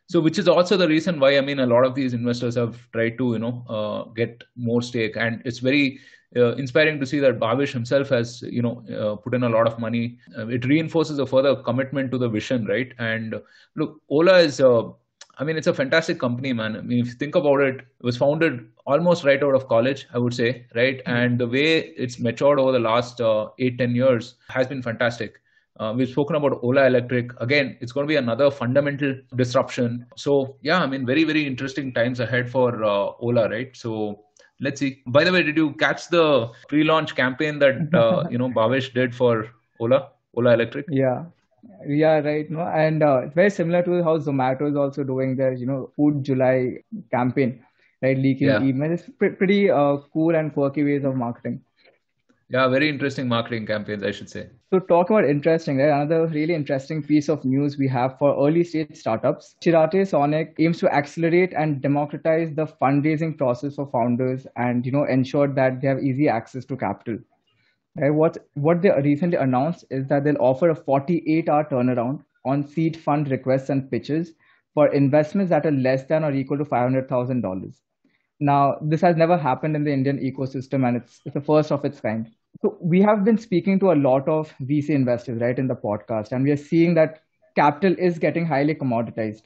So, 0.07 0.21
which 0.21 0.39
is 0.39 0.49
also 0.49 0.77
the 0.77 0.89
reason 0.89 1.19
why 1.19 1.39
I 1.39 1.41
mean 1.41 1.61
a 1.61 1.67
lot 1.67 1.85
of 1.85 1.95
these 1.95 2.13
investors 2.13 2.57
have 2.57 2.77
tried 2.93 3.17
to 3.19 3.33
you 3.33 3.39
know 3.39 3.65
uh, 3.69 4.11
get 4.13 4.45
more 4.57 4.83
stake, 4.83 5.17
and 5.17 5.43
it's 5.45 5.59
very 5.61 6.01
uh, 6.37 6.55
inspiring 6.57 7.01
to 7.01 7.07
see 7.07 7.21
that 7.21 7.39
Bhavish 7.39 7.73
himself 7.73 8.11
has 8.11 8.43
you 8.43 8.63
know 8.63 8.85
uh, 8.99 9.17
put 9.17 9.35
in 9.35 9.45
a 9.45 9.49
lot 9.49 9.67
of 9.67 9.79
money. 9.79 10.19
Uh, 10.37 10.47
it 10.49 10.65
reinforces 10.67 11.19
a 11.19 11.27
further 11.27 11.57
commitment 11.57 12.11
to 12.11 12.19
the 12.19 12.29
vision, 12.29 12.67
right? 12.67 12.93
And 12.99 13.41
look, 13.77 14.01
Ola 14.09 14.39
is. 14.39 14.61
Uh, 14.61 14.91
I 15.37 15.43
mean, 15.43 15.57
it's 15.57 15.67
a 15.67 15.75
fantastic 15.75 16.21
company, 16.21 16.53
man. 16.53 16.77
I 16.77 16.81
mean, 16.81 17.01
if 17.01 17.07
you 17.07 17.13
think 17.15 17.35
about 17.35 17.61
it, 17.61 17.81
it 17.81 18.03
was 18.03 18.17
founded 18.17 18.69
almost 18.87 19.25
right 19.25 19.43
out 19.43 19.57
of 19.57 19.67
college, 19.67 20.07
I 20.15 20.19
would 20.19 20.33
say, 20.33 20.67
right? 20.77 20.99
Mm-hmm. 20.99 21.11
And 21.11 21.41
the 21.41 21.49
way 21.49 21.79
it's 21.79 22.21
matured 22.21 22.61
over 22.61 22.71
the 22.71 22.79
last 22.79 23.21
uh, 23.21 23.49
eight, 23.59 23.77
ten 23.79 23.97
years 23.97 24.37
has 24.49 24.69
been 24.69 24.81
fantastic. 24.81 25.41
Uh, 25.81 25.93
we've 25.97 26.09
spoken 26.09 26.37
about 26.37 26.61
Ola 26.63 26.87
Electric. 26.87 27.33
Again, 27.41 27.77
it's 27.81 27.91
going 27.91 28.07
to 28.07 28.09
be 28.09 28.17
another 28.17 28.51
fundamental 28.51 29.17
disruption. 29.35 30.07
So, 30.17 30.57
yeah, 30.63 30.81
I 30.81 30.87
mean, 30.87 31.05
very, 31.05 31.25
very 31.25 31.45
interesting 31.47 31.93
times 31.93 32.21
ahead 32.21 32.49
for 32.49 32.85
uh, 32.85 33.11
Ola, 33.19 33.49
right? 33.49 33.77
So, 33.77 34.25
let's 34.61 34.81
see. 34.81 35.03
By 35.07 35.25
the 35.25 35.33
way, 35.33 35.43
did 35.43 35.57
you 35.57 35.73
catch 35.75 36.09
the 36.09 36.51
pre-launch 36.69 37.17
campaign 37.17 37.59
that 37.59 37.93
uh, 37.95 38.25
you 38.31 38.39
know 38.39 38.49
Bhavish 38.49 38.93
did 38.95 39.15
for 39.15 39.49
Ola, 39.81 40.11
Ola 40.37 40.55
Electric? 40.55 40.87
Yeah, 40.89 41.25
yeah, 41.87 42.19
right. 42.21 42.49
No, 42.51 42.61
and 42.61 43.03
uh, 43.03 43.23
it's 43.25 43.35
very 43.35 43.51
similar 43.51 43.83
to 43.83 44.03
how 44.05 44.19
Zomato 44.19 44.69
is 44.71 44.77
also 44.77 45.03
doing 45.03 45.37
their 45.37 45.53
you 45.53 45.67
know 45.67 45.91
Food 45.97 46.25
July 46.25 46.79
campaign, 47.11 47.65
right? 48.03 48.17
Leaking 48.17 48.49
yeah. 48.49 48.61
emails. 48.61 49.09
It's 49.09 49.37
pretty 49.37 49.71
uh, 49.71 49.97
cool 50.13 50.35
and 50.35 50.53
quirky 50.53 50.85
ways 50.85 51.05
of 51.05 51.17
marketing. 51.17 51.63
Yeah, 52.51 52.69
very 52.69 52.89
interesting 52.89 53.27
marketing 53.27 53.67
campaigns, 53.67 54.03
I 54.03 54.11
should 54.11 54.29
say. 54.29 54.49
So, 54.71 54.79
talk 54.79 55.09
about 55.11 55.25
interesting, 55.25 55.79
right? 55.79 55.89
Another 55.89 56.27
really 56.27 56.55
interesting 56.55 57.03
piece 57.03 57.29
of 57.29 57.45
news 57.45 57.79
we 57.79 57.89
have 57.89 58.19
for 58.19 58.37
early 58.47 58.65
stage 58.65 58.97
startups. 58.97 59.57
Chiratae 59.63 60.07
Sonic 60.07 60.55
aims 60.59 60.79
to 60.81 60.93
accelerate 60.95 61.55
and 61.55 61.81
democratize 61.81 62.55
the 62.55 62.67
fundraising 62.67 63.37
process 63.37 63.77
for 63.77 63.87
founders 63.87 64.47
and 64.57 64.85
you 64.85 64.93
know 64.93 65.05
ensure 65.05 65.49
that 65.49 65.81
they 65.81 65.89
have 65.89 66.03
easy 66.03 66.29
access 66.29 66.65
to 66.67 66.77
capital. 66.77 67.19
Right? 67.97 68.11
What 68.11 68.39
what 68.55 68.83
they 68.83 68.91
recently 68.91 69.39
announced 69.39 69.87
is 69.91 70.07
that 70.09 70.25
they'll 70.25 70.37
offer 70.39 70.71
a 70.71 70.77
48-hour 70.77 71.65
turnaround 71.71 72.25
on 72.45 72.69
seed 72.69 72.97
fund 72.97 73.31
requests 73.31 73.71
and 73.71 73.91
pitches 73.91 74.33
for 74.75 74.89
investments 74.89 75.51
that 75.51 75.65
are 75.65 75.71
less 75.71 76.05
than 76.05 76.25
or 76.25 76.33
equal 76.33 76.59
to 76.59 76.65
$500,000. 76.65 77.81
Now, 78.41 78.79
this 78.83 79.01
has 79.01 79.17
never 79.17 79.37
happened 79.37 79.77
in 79.77 79.85
the 79.85 79.93
Indian 79.93 80.19
ecosystem, 80.19 80.87
and 80.87 80.97
it's, 80.97 81.21
it's 81.25 81.35
the 81.35 81.41
first 81.41 81.73
of 81.73 81.85
its 81.85 82.01
kind. 82.01 82.31
So 82.63 82.77
we 82.81 83.01
have 83.03 83.25
been 83.25 83.39
speaking 83.39 83.79
to 83.81 83.93
a 83.93 83.95
lot 83.95 84.29
of 84.29 84.53
VC 84.63 84.91
investors, 84.91 85.41
right, 85.41 85.59
in 85.59 85.69
the 85.69 85.75
podcast, 85.75 86.33
and 86.33 86.45
we 86.45 86.51
are 86.51 86.57
seeing 86.57 86.95
that 86.95 87.23
capital 87.57 87.95
is 87.99 88.19
getting 88.19 88.47
highly 88.47 88.75
commoditized. 88.75 89.43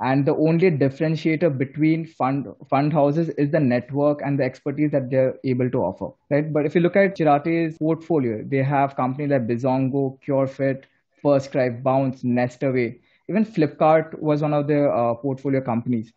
And 0.00 0.26
the 0.26 0.34
only 0.34 0.70
differentiator 0.72 1.56
between 1.56 2.04
fund 2.04 2.48
fund 2.68 2.92
houses 2.92 3.28
is 3.30 3.50
the 3.50 3.60
network 3.60 4.22
and 4.24 4.38
the 4.38 4.44
expertise 4.44 4.90
that 4.90 5.08
they're 5.08 5.38
able 5.44 5.70
to 5.70 5.78
offer, 5.78 6.08
right? 6.30 6.52
But 6.52 6.66
if 6.66 6.74
you 6.74 6.80
look 6.80 6.96
at 6.96 7.16
Chiratae's 7.16 7.78
portfolio, 7.78 8.42
they 8.44 8.62
have 8.62 8.96
companies 8.96 9.30
like 9.30 9.46
Bizongo, 9.46 10.18
CureFit, 10.26 10.82
FirstCry, 11.22 11.82
Bounce, 11.82 12.22
Nestaway. 12.24 12.98
Even 13.28 13.44
Flipkart 13.44 14.18
was 14.18 14.42
one 14.42 14.52
of 14.52 14.66
their 14.66 14.92
uh, 14.92 15.14
portfolio 15.14 15.60
companies. 15.60 16.12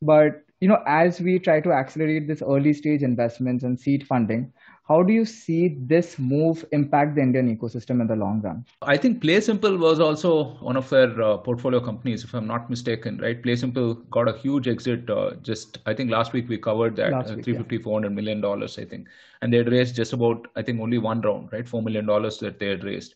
But 0.00 0.44
you 0.60 0.68
know, 0.68 0.82
as 0.86 1.20
we 1.20 1.38
try 1.38 1.60
to 1.60 1.72
accelerate 1.72 2.26
this 2.26 2.42
early 2.42 2.72
stage 2.72 3.02
investments 3.02 3.64
and 3.64 3.78
seed 3.78 4.06
funding, 4.06 4.52
how 4.88 5.02
do 5.02 5.12
you 5.12 5.26
see 5.26 5.76
this 5.80 6.18
move 6.18 6.64
impact 6.72 7.14
the 7.14 7.20
Indian 7.20 7.54
ecosystem 7.54 8.00
in 8.00 8.06
the 8.06 8.16
long 8.16 8.40
run? 8.40 8.64
I 8.80 8.96
think 8.96 9.22
PlaySimple 9.22 9.78
was 9.78 10.00
also 10.00 10.56
one 10.60 10.78
of 10.78 10.88
their 10.88 11.20
uh, 11.22 11.36
portfolio 11.36 11.78
companies, 11.78 12.24
if 12.24 12.32
I'm 12.32 12.46
not 12.46 12.70
mistaken, 12.70 13.18
right? 13.18 13.40
PlaySimple 13.40 14.08
got 14.08 14.28
a 14.28 14.38
huge 14.38 14.66
exit. 14.66 15.08
Uh, 15.10 15.32
just 15.42 15.78
I 15.84 15.92
think 15.92 16.10
last 16.10 16.32
week 16.32 16.48
we 16.48 16.56
covered 16.56 16.96
that 16.96 17.12
uh, 17.12 17.18
week, 17.18 17.44
350, 17.44 17.76
yeah. 17.76 17.82
400 17.82 18.10
million 18.14 18.40
dollars, 18.40 18.78
I 18.78 18.86
think, 18.86 19.08
and 19.42 19.52
they 19.52 19.58
had 19.58 19.70
raised 19.70 19.94
just 19.94 20.14
about 20.14 20.48
I 20.56 20.62
think 20.62 20.80
only 20.80 20.98
one 20.98 21.20
round, 21.20 21.50
right? 21.52 21.68
Four 21.68 21.82
million 21.82 22.06
dollars 22.06 22.38
that 22.38 22.58
they 22.58 22.68
had 22.68 22.82
raised. 22.82 23.14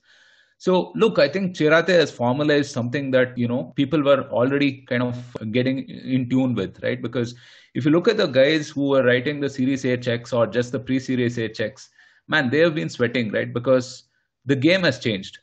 So 0.63 0.93
look, 0.95 1.19
I 1.19 1.29
think 1.29 1.57
Chiratae 1.57 1.89
has 1.89 2.13
formalized 2.13 2.71
something 2.71 3.11
that 3.11 3.37
you 3.37 3.49
know 3.49 3.73
people 3.75 4.01
were 4.01 4.21
already 4.41 4.83
kind 4.89 5.03
of 5.03 5.17
getting 5.51 5.89
in 5.89 6.29
tune 6.29 6.55
with, 6.55 6.81
right? 6.85 7.03
Because 7.03 7.35
if 7.75 7.85
you 7.85 7.91
look 7.91 8.07
at 8.07 8.17
the 8.17 8.29
guys 8.29 8.69
who 8.69 8.91
were 8.91 9.03
writing 9.03 9.41
the 9.41 9.51
Series 9.51 9.85
A 9.85 9.97
checks 9.97 10.33
or 10.33 10.47
just 10.47 10.71
the 10.71 10.79
pre-Series 10.79 11.37
A 11.39 11.49
checks, 11.49 11.89
man, 12.29 12.49
they 12.49 12.59
have 12.59 12.77
been 12.77 12.89
sweating, 12.89 13.33
right? 13.33 13.53
Because 13.53 14.05
the 14.47 14.55
game 14.55 14.85
has 14.85 15.01
changed 15.01 15.41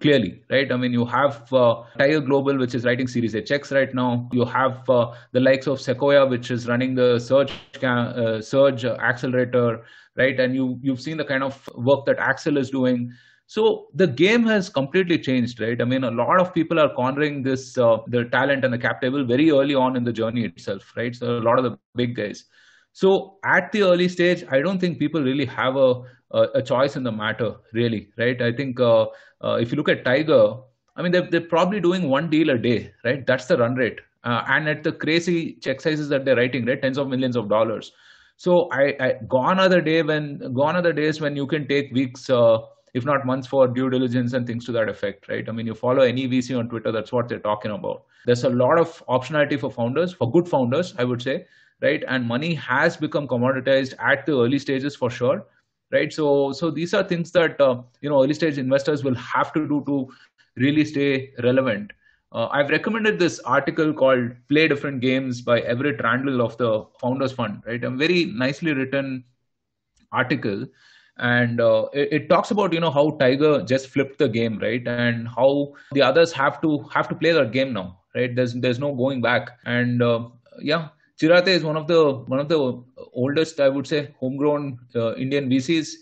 clearly, 0.00 0.42
right? 0.50 0.72
I 0.72 0.76
mean, 0.76 0.92
you 0.92 1.04
have 1.04 1.52
uh, 1.52 1.84
Tiger 1.96 2.20
Global, 2.20 2.58
which 2.58 2.74
is 2.74 2.84
writing 2.84 3.06
Series 3.06 3.36
A 3.36 3.42
checks 3.42 3.70
right 3.70 3.94
now. 3.94 4.28
You 4.32 4.44
have 4.46 4.90
uh, 4.90 5.12
the 5.30 5.38
likes 5.38 5.68
of 5.68 5.80
Sequoia, 5.80 6.26
which 6.26 6.50
is 6.50 6.66
running 6.66 6.96
the 6.96 7.20
Surge 7.20 7.52
uh, 7.84 8.42
Surge 8.42 8.84
accelerator, 8.84 9.84
right? 10.16 10.40
And 10.40 10.56
you 10.56 10.80
you've 10.82 11.00
seen 11.00 11.18
the 11.18 11.24
kind 11.24 11.44
of 11.44 11.70
work 11.76 12.04
that 12.06 12.18
Accel 12.18 12.58
is 12.58 12.68
doing. 12.68 13.12
So 13.46 13.86
the 13.94 14.06
game 14.08 14.44
has 14.46 14.68
completely 14.68 15.18
changed, 15.18 15.60
right? 15.60 15.80
I 15.80 15.84
mean, 15.84 16.02
a 16.04 16.10
lot 16.10 16.40
of 16.40 16.52
people 16.52 16.80
are 16.80 16.92
cornering 16.94 17.42
this 17.42 17.78
uh, 17.78 17.98
the 18.08 18.24
talent 18.24 18.64
and 18.64 18.74
the 18.74 18.78
cap 18.78 19.00
table 19.00 19.24
very 19.24 19.50
early 19.50 19.74
on 19.74 19.96
in 19.96 20.04
the 20.04 20.12
journey 20.12 20.44
itself, 20.44 20.92
right? 20.96 21.14
So 21.14 21.38
a 21.38 21.46
lot 21.48 21.58
of 21.58 21.64
the 21.64 21.78
big 21.94 22.16
guys. 22.16 22.44
So 22.92 23.38
at 23.44 23.70
the 23.72 23.82
early 23.82 24.08
stage, 24.08 24.44
I 24.50 24.60
don't 24.60 24.80
think 24.80 24.98
people 24.98 25.22
really 25.22 25.46
have 25.46 25.76
a 25.76 26.02
a, 26.32 26.42
a 26.56 26.62
choice 26.62 26.96
in 26.96 27.02
the 27.02 27.12
matter, 27.12 27.54
really, 27.72 28.10
right? 28.18 28.40
I 28.40 28.52
think 28.52 28.80
uh, 28.80 29.06
uh, 29.42 29.58
if 29.60 29.70
you 29.70 29.76
look 29.76 29.88
at 29.88 30.04
Tiger, 30.04 30.54
I 30.96 31.02
mean, 31.02 31.12
they're, 31.12 31.28
they're 31.30 31.40
probably 31.40 31.80
doing 31.80 32.08
one 32.08 32.30
deal 32.30 32.50
a 32.50 32.58
day, 32.58 32.92
right? 33.04 33.26
That's 33.26 33.46
the 33.46 33.56
run 33.58 33.74
rate. 33.74 34.00
Uh, 34.24 34.42
and 34.48 34.68
at 34.68 34.82
the 34.82 34.92
crazy 34.92 35.58
check 35.62 35.80
sizes 35.80 36.08
that 36.08 36.24
they're 36.24 36.36
writing, 36.36 36.64
right? 36.66 36.80
Tens 36.80 36.98
of 36.98 37.08
millions 37.08 37.36
of 37.36 37.48
dollars. 37.48 37.92
So 38.38 38.68
I, 38.72 38.96
I 39.00 39.14
gone 39.28 39.60
are 39.60 39.68
the 39.68 39.80
day 39.80 40.02
when 40.02 40.38
gone 40.52 40.76
are 40.76 40.82
the 40.82 40.92
days 40.92 41.20
when 41.20 41.36
you 41.36 41.46
can 41.46 41.66
take 41.68 41.92
weeks 41.92 42.28
uh, 42.28 42.58
if 42.96 43.04
not 43.04 43.26
months 43.26 43.46
for 43.46 43.68
due 43.68 43.90
diligence 43.90 44.32
and 44.32 44.46
things 44.46 44.64
to 44.64 44.72
that 44.72 44.88
effect, 44.88 45.28
right? 45.28 45.46
I 45.46 45.52
mean, 45.52 45.66
you 45.66 45.74
follow 45.74 46.02
any 46.02 46.26
VC 46.26 46.58
on 46.58 46.70
Twitter, 46.70 46.90
that's 46.90 47.12
what 47.12 47.28
they're 47.28 47.46
talking 47.46 47.70
about. 47.70 48.04
There's 48.24 48.44
a 48.44 48.48
lot 48.48 48.78
of 48.78 49.04
optionality 49.06 49.60
for 49.60 49.70
founders, 49.70 50.14
for 50.14 50.30
good 50.30 50.48
founders, 50.48 50.94
I 50.98 51.04
would 51.04 51.20
say, 51.20 51.44
right? 51.82 52.02
And 52.08 52.26
money 52.26 52.54
has 52.54 52.96
become 52.96 53.28
commoditized 53.28 53.92
at 53.98 54.24
the 54.24 54.32
early 54.32 54.58
stages 54.58 54.96
for 54.96 55.10
sure, 55.10 55.44
right? 55.92 56.10
So, 56.10 56.52
so 56.52 56.70
these 56.70 56.94
are 56.94 57.04
things 57.04 57.32
that 57.32 57.60
uh, 57.60 57.82
you 58.00 58.08
know 58.08 58.22
early 58.22 58.32
stage 58.32 58.56
investors 58.56 59.04
will 59.04 59.14
have 59.16 59.52
to 59.52 59.68
do 59.68 59.84
to 59.86 60.08
really 60.56 60.86
stay 60.86 61.34
relevant. 61.42 61.92
Uh, 62.32 62.48
I've 62.50 62.70
recommended 62.70 63.18
this 63.18 63.38
article 63.40 63.92
called 63.92 64.32
"Play 64.48 64.68
Different 64.68 65.02
Games" 65.02 65.42
by 65.42 65.60
Everett 65.60 66.02
Randle 66.02 66.40
of 66.40 66.56
the 66.56 66.72
Founders 67.02 67.32
Fund. 67.32 67.62
Right, 67.66 67.84
a 67.84 67.90
very 67.90 68.24
nicely 68.24 68.72
written 68.72 69.24
article 70.12 70.66
and 71.18 71.60
uh, 71.60 71.86
it, 71.92 72.12
it, 72.12 72.28
talks 72.28 72.50
about 72.50 72.72
you 72.72 72.80
know 72.80 72.90
how 72.90 73.10
tiger 73.18 73.62
just 73.62 73.88
flipped 73.88 74.18
the 74.18 74.28
game 74.28 74.58
right? 74.58 74.86
And 74.86 75.28
how 75.28 75.74
the 75.92 76.02
others 76.02 76.32
have 76.32 76.60
to 76.62 76.78
have 76.92 77.08
to 77.08 77.14
play 77.14 77.32
their 77.32 77.46
game 77.46 77.72
now 77.72 78.00
right? 78.14 78.34
There's 78.34 78.54
there's 78.54 78.78
no 78.78 78.94
going 78.94 79.22
back. 79.22 79.58
And 79.64 80.02
uh, 80.02 80.28
yeah 80.60 80.88
chiratae 81.20 81.48
is 81.48 81.64
one 81.64 81.76
of 81.76 81.86
the 81.86 82.12
one 82.26 82.38
of 82.38 82.48
the 82.48 82.82
oldest 83.14 83.60
i 83.60 83.68
would 83.68 83.86
say 83.86 84.14
homegrown 84.20 84.78
uh, 84.94 85.14
indian 85.14 85.48
vcs 85.48 85.94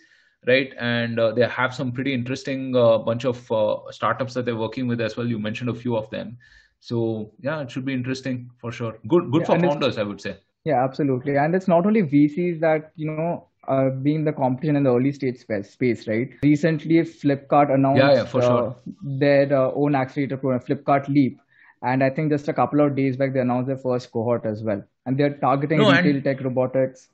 right? 0.47 0.73
And 0.78 1.18
uh, 1.18 1.33
they 1.33 1.47
have 1.47 1.75
some 1.75 1.92
pretty 1.92 2.12
interesting 2.12 2.76
uh, 2.76 2.99
bunch 2.99 3.25
of 3.25 3.50
uh, 3.50 3.76
startups 3.90 4.35
that 4.35 4.44
they're 4.44 4.56
working 4.56 4.87
with 4.87 5.00
as 5.00 5.16
well. 5.16 5.26
You 5.26 5.38
mentioned 5.38 5.71
a 5.71 5.75
few 5.75 5.97
of 5.97 6.11
them. 6.11 6.37
So 6.80 7.33
yeah 7.40 7.62
it 7.62 7.71
should 7.71 7.85
be 7.85 7.94
interesting 7.94 8.50
for 8.59 8.71
sure. 8.71 8.99
Good 9.09 9.30
good 9.33 9.42
yeah, 9.42 9.47
for 9.47 9.59
founders 9.59 9.97
i 9.99 10.02
would 10.02 10.21
say. 10.21 10.37
Yeah 10.64 10.85
absolutely. 10.85 11.37
And 11.37 11.54
it's 11.54 11.68
not 11.68 11.87
only 11.87 12.02
vcs 12.02 12.61
that 12.61 12.92
you 12.97 13.11
know 13.11 13.49
uh, 13.68 13.90
being 13.90 14.25
the 14.25 14.33
competition 14.33 14.76
in 14.76 14.85
the 14.85 14.94
early 14.94 15.12
stage 15.12 15.38
space, 15.38 15.71
space 15.71 16.06
right? 16.09 16.30
Recently, 16.42 16.97
Flipkart 16.97 17.73
announced 17.73 18.02
yeah, 18.02 18.14
yeah, 18.14 18.25
for 18.25 18.42
uh, 18.42 18.47
sure. 18.47 18.76
their 19.02 19.52
uh, 19.52 19.73
own 19.75 19.94
accelerator 19.94 20.37
program, 20.37 20.61
Flipkart 20.61 21.09
Leap. 21.09 21.38
And 21.83 22.02
I 22.02 22.11
think 22.11 22.30
just 22.30 22.49
a 22.49 22.52
couple 22.52 22.80
of 22.80 22.97
days 22.97 23.16
back, 23.16 23.35
they 23.35 23.40
announced 23.40 23.66
their 23.66 23.76
first 23.76 24.11
cohort 24.11 24.47
as 24.47 24.62
well. 24.62 24.83
And 25.06 25.18
they're 25.18 25.37
targeting 25.37 25.78
no, 25.78 25.90
retail 25.90 26.16
and... 26.16 26.25
tech, 26.25 26.40
robotics, 26.42 27.09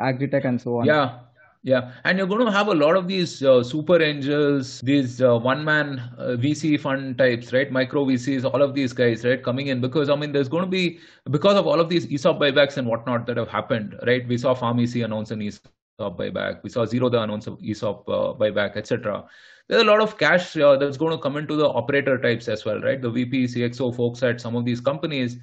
agri-tech, 0.00 0.44
and 0.44 0.60
so 0.60 0.78
on. 0.78 0.86
Yeah, 0.86 1.18
yeah, 1.64 1.92
and 2.04 2.18
you're 2.18 2.26
going 2.26 2.44
to 2.44 2.52
have 2.52 2.68
a 2.68 2.74
lot 2.74 2.94
of 2.94 3.08
these 3.08 3.42
uh, 3.42 3.62
super 3.62 4.00
angels, 4.02 4.82
these 4.82 5.22
uh, 5.22 5.38
one-man 5.38 5.98
uh, 6.18 6.36
VC 6.38 6.78
fund 6.78 7.16
types, 7.16 7.54
right? 7.54 7.72
Micro 7.72 8.04
VCs, 8.04 8.44
all 8.44 8.60
of 8.60 8.74
these 8.74 8.92
guys, 8.92 9.24
right, 9.24 9.42
coming 9.42 9.68
in 9.68 9.80
because 9.80 10.10
I 10.10 10.16
mean, 10.16 10.32
there's 10.32 10.48
going 10.48 10.64
to 10.64 10.70
be 10.70 10.98
because 11.30 11.56
of 11.56 11.66
all 11.66 11.80
of 11.80 11.88
these 11.88 12.06
ESOP 12.12 12.38
buybacks 12.38 12.76
and 12.76 12.86
whatnot 12.86 13.26
that 13.28 13.38
have 13.38 13.48
happened, 13.48 13.98
right? 14.06 14.28
We 14.28 14.36
saw 14.36 14.54
PharmEasy 14.54 15.06
announce 15.06 15.30
an 15.30 15.40
ESOP 15.40 15.72
buyback. 15.98 16.62
We 16.62 16.70
saw 16.70 16.84
Zerodha 16.84 17.22
announce 17.22 17.48
ESOP 17.62 18.08
uh, 18.08 18.34
buyback, 18.34 18.76
etc. 18.76 19.24
There's 19.68 19.82
a 19.82 19.86
lot 19.86 20.00
of 20.00 20.18
cash 20.18 20.56
uh, 20.56 20.76
that's 20.76 20.96
going 20.96 21.12
to 21.12 21.18
come 21.18 21.36
into 21.36 21.56
the 21.56 21.68
operator 21.68 22.18
types 22.18 22.48
as 22.48 22.64
well, 22.64 22.80
right? 22.80 23.00
The 23.00 23.10
VP, 23.10 23.44
CXO 23.44 23.96
folks 23.96 24.22
at 24.22 24.40
some 24.40 24.56
of 24.56 24.64
these 24.64 24.80
companies, 24.80 25.38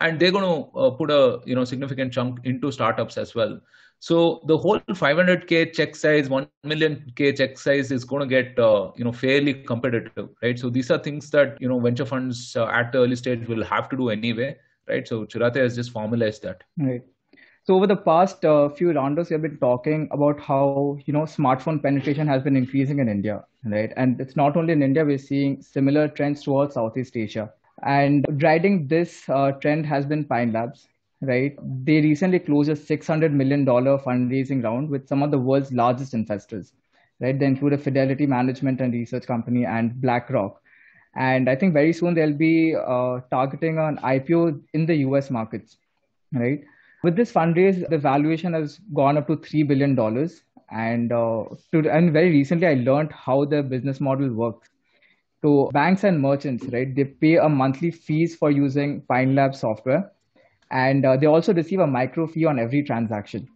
and 0.00 0.18
they're 0.18 0.32
going 0.32 0.44
to 0.44 0.78
uh, 0.78 0.90
put 0.90 1.10
a 1.10 1.40
you 1.44 1.54
know 1.54 1.64
significant 1.64 2.12
chunk 2.12 2.40
into 2.44 2.72
startups 2.72 3.16
as 3.16 3.34
well. 3.34 3.60
So 4.02 4.40
the 4.46 4.56
whole 4.56 4.80
500k 4.80 5.74
check 5.74 5.94
size, 5.94 6.30
1 6.30 6.48
million 6.64 7.12
k 7.16 7.34
check 7.34 7.58
size 7.58 7.92
is 7.92 8.02
going 8.02 8.20
to 8.20 8.26
get 8.26 8.58
uh, 8.58 8.92
you 8.96 9.04
know 9.04 9.12
fairly 9.12 9.54
competitive, 9.54 10.30
right? 10.42 10.58
So 10.58 10.70
these 10.70 10.90
are 10.90 10.98
things 10.98 11.30
that 11.30 11.60
you 11.60 11.68
know 11.68 11.78
venture 11.78 12.06
funds 12.06 12.56
uh, 12.56 12.66
at 12.66 12.92
the 12.92 12.98
early 12.98 13.16
stage 13.16 13.46
will 13.46 13.62
have 13.62 13.90
to 13.90 13.96
do 13.96 14.08
anyway, 14.08 14.56
right? 14.88 15.06
So 15.06 15.26
Chiratae 15.26 15.56
has 15.56 15.76
just 15.76 15.90
formalized 15.92 16.42
that. 16.42 16.64
Right. 16.78 17.02
So 17.70 17.76
over 17.76 17.86
the 17.86 17.94
past 17.94 18.44
uh, 18.44 18.68
few 18.68 18.90
rounds, 18.90 19.30
we 19.30 19.34
have 19.34 19.42
been 19.42 19.56
talking 19.58 20.08
about 20.10 20.40
how 20.40 20.98
you 21.06 21.12
know 21.12 21.20
smartphone 21.22 21.80
penetration 21.80 22.26
has 22.26 22.42
been 22.42 22.56
increasing 22.56 22.98
in 22.98 23.08
India, 23.08 23.44
right? 23.64 23.92
And 23.96 24.20
it's 24.20 24.34
not 24.34 24.56
only 24.56 24.72
in 24.72 24.82
India; 24.82 25.04
we're 25.04 25.18
seeing 25.18 25.62
similar 25.62 26.08
trends 26.08 26.42
towards 26.42 26.74
Southeast 26.74 27.16
Asia. 27.16 27.52
And 27.84 28.26
driving 28.38 28.88
this 28.88 29.22
uh, 29.28 29.52
trend 29.52 29.86
has 29.86 30.04
been 30.04 30.24
Pine 30.24 30.52
Labs, 30.52 30.88
right? 31.20 31.54
They 31.84 32.00
recently 32.00 32.40
closed 32.40 32.70
a 32.70 32.74
$600 32.74 33.30
million 33.30 33.64
fundraising 33.64 34.64
round 34.64 34.90
with 34.90 35.06
some 35.06 35.22
of 35.22 35.30
the 35.30 35.38
world's 35.38 35.72
largest 35.72 36.12
investors, 36.12 36.72
right? 37.20 37.38
They 37.38 37.46
include 37.46 37.74
a 37.74 37.78
Fidelity 37.78 38.26
Management 38.26 38.80
and 38.80 38.92
Research 38.92 39.28
Company 39.28 39.64
and 39.64 40.00
BlackRock. 40.00 40.60
And 41.14 41.48
I 41.48 41.54
think 41.54 41.72
very 41.72 41.92
soon 41.92 42.14
they'll 42.14 42.32
be 42.32 42.74
uh, 42.74 43.20
targeting 43.30 43.78
an 43.78 43.98
IPO 43.98 44.60
in 44.74 44.86
the 44.86 44.96
US 45.06 45.30
markets, 45.30 45.76
right? 46.32 46.64
With 47.02 47.16
this 47.16 47.32
fundraise, 47.32 47.88
the 47.88 47.98
valuation 47.98 48.52
has 48.52 48.78
gone 48.94 49.16
up 49.16 49.26
to 49.28 49.36
$3 49.36 49.66
billion. 49.66 49.98
And, 50.70 51.12
uh, 51.12 51.44
to, 51.72 51.90
and 51.90 52.12
very 52.12 52.30
recently, 52.30 52.66
I 52.66 52.74
learned 52.74 53.12
how 53.12 53.44
the 53.44 53.62
business 53.62 54.00
model 54.00 54.32
works. 54.32 54.68
So 55.42 55.70
banks 55.72 56.04
and 56.04 56.20
merchants, 56.20 56.66
right, 56.66 56.94
they 56.94 57.04
pay 57.04 57.36
a 57.36 57.48
monthly 57.48 57.90
fees 57.90 58.36
for 58.36 58.50
using 58.50 59.00
Pine 59.08 59.34
Lab 59.34 59.54
software. 59.54 60.12
And 60.70 61.04
uh, 61.04 61.16
they 61.16 61.26
also 61.26 61.54
receive 61.54 61.80
a 61.80 61.86
micro 61.86 62.26
fee 62.26 62.44
on 62.44 62.58
every 62.58 62.82
transaction, 62.82 63.48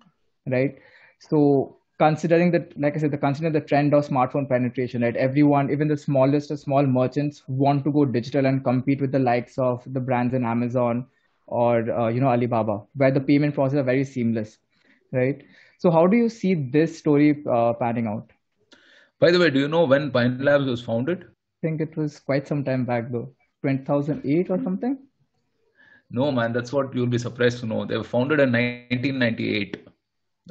right? 0.46 0.76
So 1.20 1.76
considering 1.98 2.50
that, 2.52 2.72
like 2.80 2.96
I 2.96 2.98
said, 2.98 3.10
the 3.10 3.18
considering 3.18 3.52
the 3.52 3.60
trend 3.60 3.94
of 3.94 4.08
smartphone 4.08 4.48
penetration, 4.48 5.02
right? 5.02 5.16
Everyone, 5.16 5.70
even 5.70 5.86
the 5.86 5.96
smallest 5.96 6.50
of 6.50 6.58
small 6.58 6.84
merchants, 6.84 7.42
want 7.46 7.84
to 7.84 7.92
go 7.92 8.04
digital 8.04 8.46
and 8.46 8.64
compete 8.64 9.00
with 9.00 9.12
the 9.12 9.18
likes 9.18 9.58
of 9.58 9.82
the 9.92 10.00
brands 10.00 10.34
in 10.34 10.44
Amazon, 10.44 11.06
or 11.46 11.90
uh, 11.90 12.08
you 12.08 12.20
know 12.20 12.28
Alibaba, 12.28 12.82
where 12.94 13.10
the 13.10 13.20
payment 13.20 13.54
process 13.54 13.78
are 13.78 13.82
very 13.84 14.04
seamless, 14.04 14.58
right? 15.12 15.42
So 15.78 15.90
how 15.90 16.06
do 16.06 16.16
you 16.16 16.28
see 16.28 16.54
this 16.54 16.98
story 16.98 17.44
uh, 17.50 17.74
panning 17.74 18.06
out? 18.06 18.30
By 19.20 19.30
the 19.30 19.38
way, 19.38 19.50
do 19.50 19.60
you 19.60 19.68
know 19.68 19.84
when 19.84 20.10
Pine 20.10 20.38
Labs 20.38 20.66
was 20.66 20.82
founded? 20.82 21.24
I 21.24 21.66
think 21.66 21.80
it 21.80 21.96
was 21.96 22.18
quite 22.20 22.46
some 22.46 22.64
time 22.64 22.84
back 22.84 23.10
though, 23.10 23.32
2008 23.62 24.50
or 24.50 24.62
something. 24.62 24.98
No, 26.10 26.30
man, 26.30 26.52
that's 26.52 26.72
what 26.72 26.94
you'll 26.94 27.06
be 27.06 27.18
surprised 27.18 27.60
to 27.60 27.66
know. 27.66 27.84
They 27.84 27.96
were 27.96 28.04
founded 28.04 28.40
in 28.40 28.52
1998, 28.52 29.86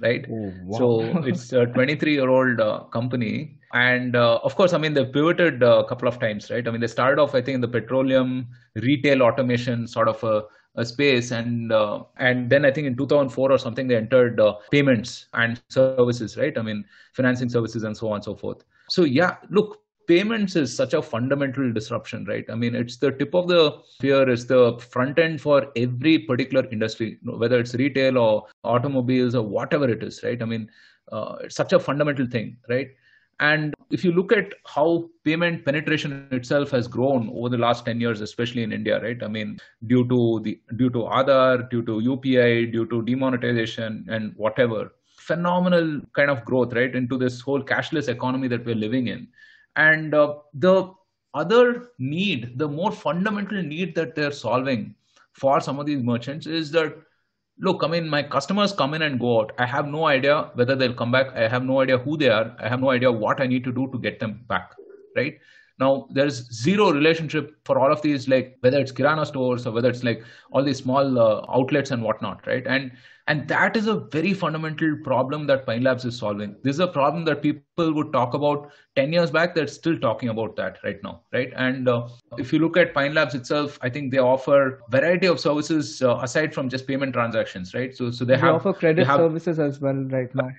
right? 0.01 0.25
Oh, 0.29 0.51
wow. 0.65 0.77
So 0.77 1.23
it's 1.25 1.53
a 1.53 1.65
23 1.67 2.13
year 2.13 2.29
old 2.29 2.59
uh, 2.59 2.79
company. 2.91 3.59
And 3.73 4.15
uh, 4.15 4.39
of 4.43 4.55
course, 4.55 4.73
I 4.73 4.77
mean, 4.77 4.93
they've 4.93 5.11
pivoted 5.11 5.63
uh, 5.63 5.83
a 5.85 5.87
couple 5.87 6.07
of 6.07 6.19
times, 6.19 6.49
right? 6.51 6.67
I 6.67 6.71
mean, 6.71 6.81
they 6.81 6.87
started 6.87 7.19
off, 7.21 7.33
I 7.33 7.41
think, 7.41 7.55
in 7.55 7.61
the 7.61 7.67
petroleum 7.67 8.47
retail 8.75 9.23
automation 9.23 9.87
sort 9.87 10.07
of 10.07 10.23
a 10.23 10.43
space 10.81 11.31
and 11.31 11.71
uh, 11.71 12.03
and 12.17 12.49
then 12.49 12.65
i 12.65 12.71
think 12.71 12.87
in 12.87 12.95
2004 12.97 13.51
or 13.51 13.57
something 13.57 13.87
they 13.87 13.95
entered 13.95 14.39
uh, 14.39 14.55
payments 14.71 15.27
and 15.33 15.61
services 15.69 16.35
right 16.37 16.57
i 16.57 16.61
mean 16.61 16.83
financing 17.13 17.49
services 17.49 17.83
and 17.83 17.95
so 17.95 18.07
on 18.09 18.15
and 18.15 18.23
so 18.23 18.35
forth 18.35 18.63
so 18.89 19.03
yeah 19.03 19.35
look 19.49 19.83
payments 20.07 20.55
is 20.55 20.75
such 20.75 20.93
a 20.93 21.01
fundamental 21.01 21.71
disruption, 21.71 22.25
right? 22.25 22.45
I 22.49 22.55
mean, 22.55 22.75
it's 22.75 22.97
the 22.97 23.11
tip 23.11 23.33
of 23.33 23.47
the 23.47 23.79
spear, 23.85 24.29
it's 24.29 24.45
the 24.45 24.77
front 24.79 25.19
end 25.19 25.41
for 25.41 25.71
every 25.75 26.19
particular 26.19 26.67
industry, 26.71 27.19
whether 27.23 27.59
it's 27.59 27.75
retail 27.75 28.17
or 28.17 28.47
automobiles 28.63 29.35
or 29.35 29.43
whatever 29.43 29.89
it 29.89 30.03
is, 30.03 30.21
right? 30.23 30.41
I 30.41 30.45
mean, 30.45 30.69
uh, 31.11 31.35
it's 31.41 31.55
such 31.55 31.73
a 31.73 31.79
fundamental 31.79 32.25
thing, 32.25 32.57
right? 32.69 32.89
And 33.43 33.73
if 33.91 34.05
you 34.05 34.13
look 34.13 34.31
at 34.31 34.53
how 34.65 35.09
payment 35.25 35.65
penetration 35.65 36.29
itself 36.31 36.71
has 36.71 36.87
grown 36.87 37.29
over 37.33 37.49
the 37.49 37.57
last 37.57 37.83
10 37.83 37.99
years, 37.99 38.21
especially 38.21 38.63
in 38.63 38.71
India, 38.71 39.01
right? 39.01 39.21
I 39.21 39.27
mean, 39.27 39.59
due 39.85 40.07
to 40.07 40.39
the 40.45 40.61
due 40.77 40.89
to 40.91 40.99
Aadhaar, 40.99 41.69
due 41.69 41.83
to 41.89 41.99
UPI, 42.11 42.71
due 42.71 42.85
to 42.85 43.01
demonetization 43.01 44.05
and 44.09 44.33
whatever, 44.37 44.93
phenomenal 45.17 45.99
kind 46.15 46.29
of 46.29 46.45
growth, 46.45 46.73
right, 46.73 46.95
into 46.95 47.17
this 47.17 47.41
whole 47.41 47.61
cashless 47.61 48.07
economy 48.07 48.47
that 48.47 48.65
we're 48.65 48.83
living 48.85 49.07
in. 49.07 49.27
And 49.75 50.13
uh, 50.13 50.35
the 50.53 50.93
other 51.33 51.89
need, 51.99 52.57
the 52.57 52.69
more 52.69 52.93
fundamental 52.93 53.61
need 53.61 53.93
that 53.95 54.15
they're 54.15 54.31
solving 54.31 54.95
for 55.33 55.59
some 55.59 55.79
of 55.79 55.85
these 55.85 56.01
merchants 56.01 56.47
is 56.47 56.71
that 56.71 56.95
look, 57.59 57.83
I 57.83 57.87
mean, 57.87 58.09
my 58.09 58.23
customers 58.23 58.73
come 58.73 58.93
in 58.93 59.01
and 59.01 59.19
go 59.19 59.41
out. 59.41 59.51
I 59.57 59.65
have 59.65 59.87
no 59.87 60.05
idea 60.05 60.51
whether 60.55 60.75
they'll 60.75 60.93
come 60.93 61.11
back. 61.11 61.35
I 61.35 61.47
have 61.47 61.63
no 61.63 61.81
idea 61.81 61.97
who 61.97 62.17
they 62.17 62.29
are. 62.29 62.55
I 62.59 62.67
have 62.67 62.81
no 62.81 62.89
idea 62.89 63.11
what 63.11 63.41
I 63.41 63.47
need 63.47 63.63
to 63.65 63.71
do 63.71 63.89
to 63.91 63.99
get 63.99 64.19
them 64.19 64.41
back, 64.47 64.75
right? 65.15 65.37
Now, 65.79 66.07
there's 66.11 66.51
zero 66.51 66.91
relationship 66.91 67.55
for 67.65 67.79
all 67.79 67.91
of 67.91 68.01
these, 68.01 68.27
like 68.27 68.57
whether 68.61 68.79
it's 68.79 68.91
Kirana 68.91 69.25
stores 69.25 69.65
or 69.65 69.71
whether 69.71 69.89
it's 69.89 70.03
like 70.03 70.23
all 70.51 70.63
these 70.63 70.77
small 70.77 71.19
uh, 71.19 71.45
outlets 71.49 71.91
and 71.91 72.03
whatnot, 72.03 72.45
right? 72.45 72.65
And 72.67 72.91
and 73.27 73.47
that 73.47 73.77
is 73.77 73.87
a 73.87 74.01
very 74.11 74.33
fundamental 74.33 74.97
problem 75.01 75.47
that 75.47 75.65
Pine 75.65 75.83
Labs 75.83 76.03
is 76.03 76.17
solving. 76.17 76.57
This 76.61 76.75
is 76.75 76.79
a 76.81 76.87
problem 76.87 77.23
that 77.25 77.41
people 77.41 77.93
would 77.93 78.11
talk 78.11 78.33
about 78.33 78.69
10 78.97 79.13
years 79.13 79.31
back. 79.31 79.55
They're 79.55 79.67
still 79.67 79.97
talking 79.97 80.27
about 80.27 80.57
that 80.57 80.79
right 80.83 81.01
now, 81.03 81.21
right? 81.31 81.53
And 81.55 81.87
uh, 81.87 82.09
if 82.37 82.51
you 82.51 82.59
look 82.59 82.75
at 82.75 82.93
Pine 82.93 83.13
Labs 83.13 83.33
itself, 83.33 83.79
I 83.81 83.89
think 83.89 84.11
they 84.11 84.17
offer 84.17 84.81
variety 84.89 85.27
of 85.27 85.39
services 85.39 86.01
uh, 86.01 86.17
aside 86.17 86.53
from 86.53 86.67
just 86.67 86.85
payment 86.85 87.13
transactions, 87.13 87.73
right? 87.73 87.95
So, 87.95 88.11
so 88.11 88.25
they, 88.25 88.35
they 88.35 88.41
have 88.41 88.55
offer 88.55 88.73
credit 88.73 89.07
have, 89.07 89.19
services 89.19 89.57
as 89.57 89.79
well 89.79 89.95
right 89.95 90.33
now. 90.35 90.49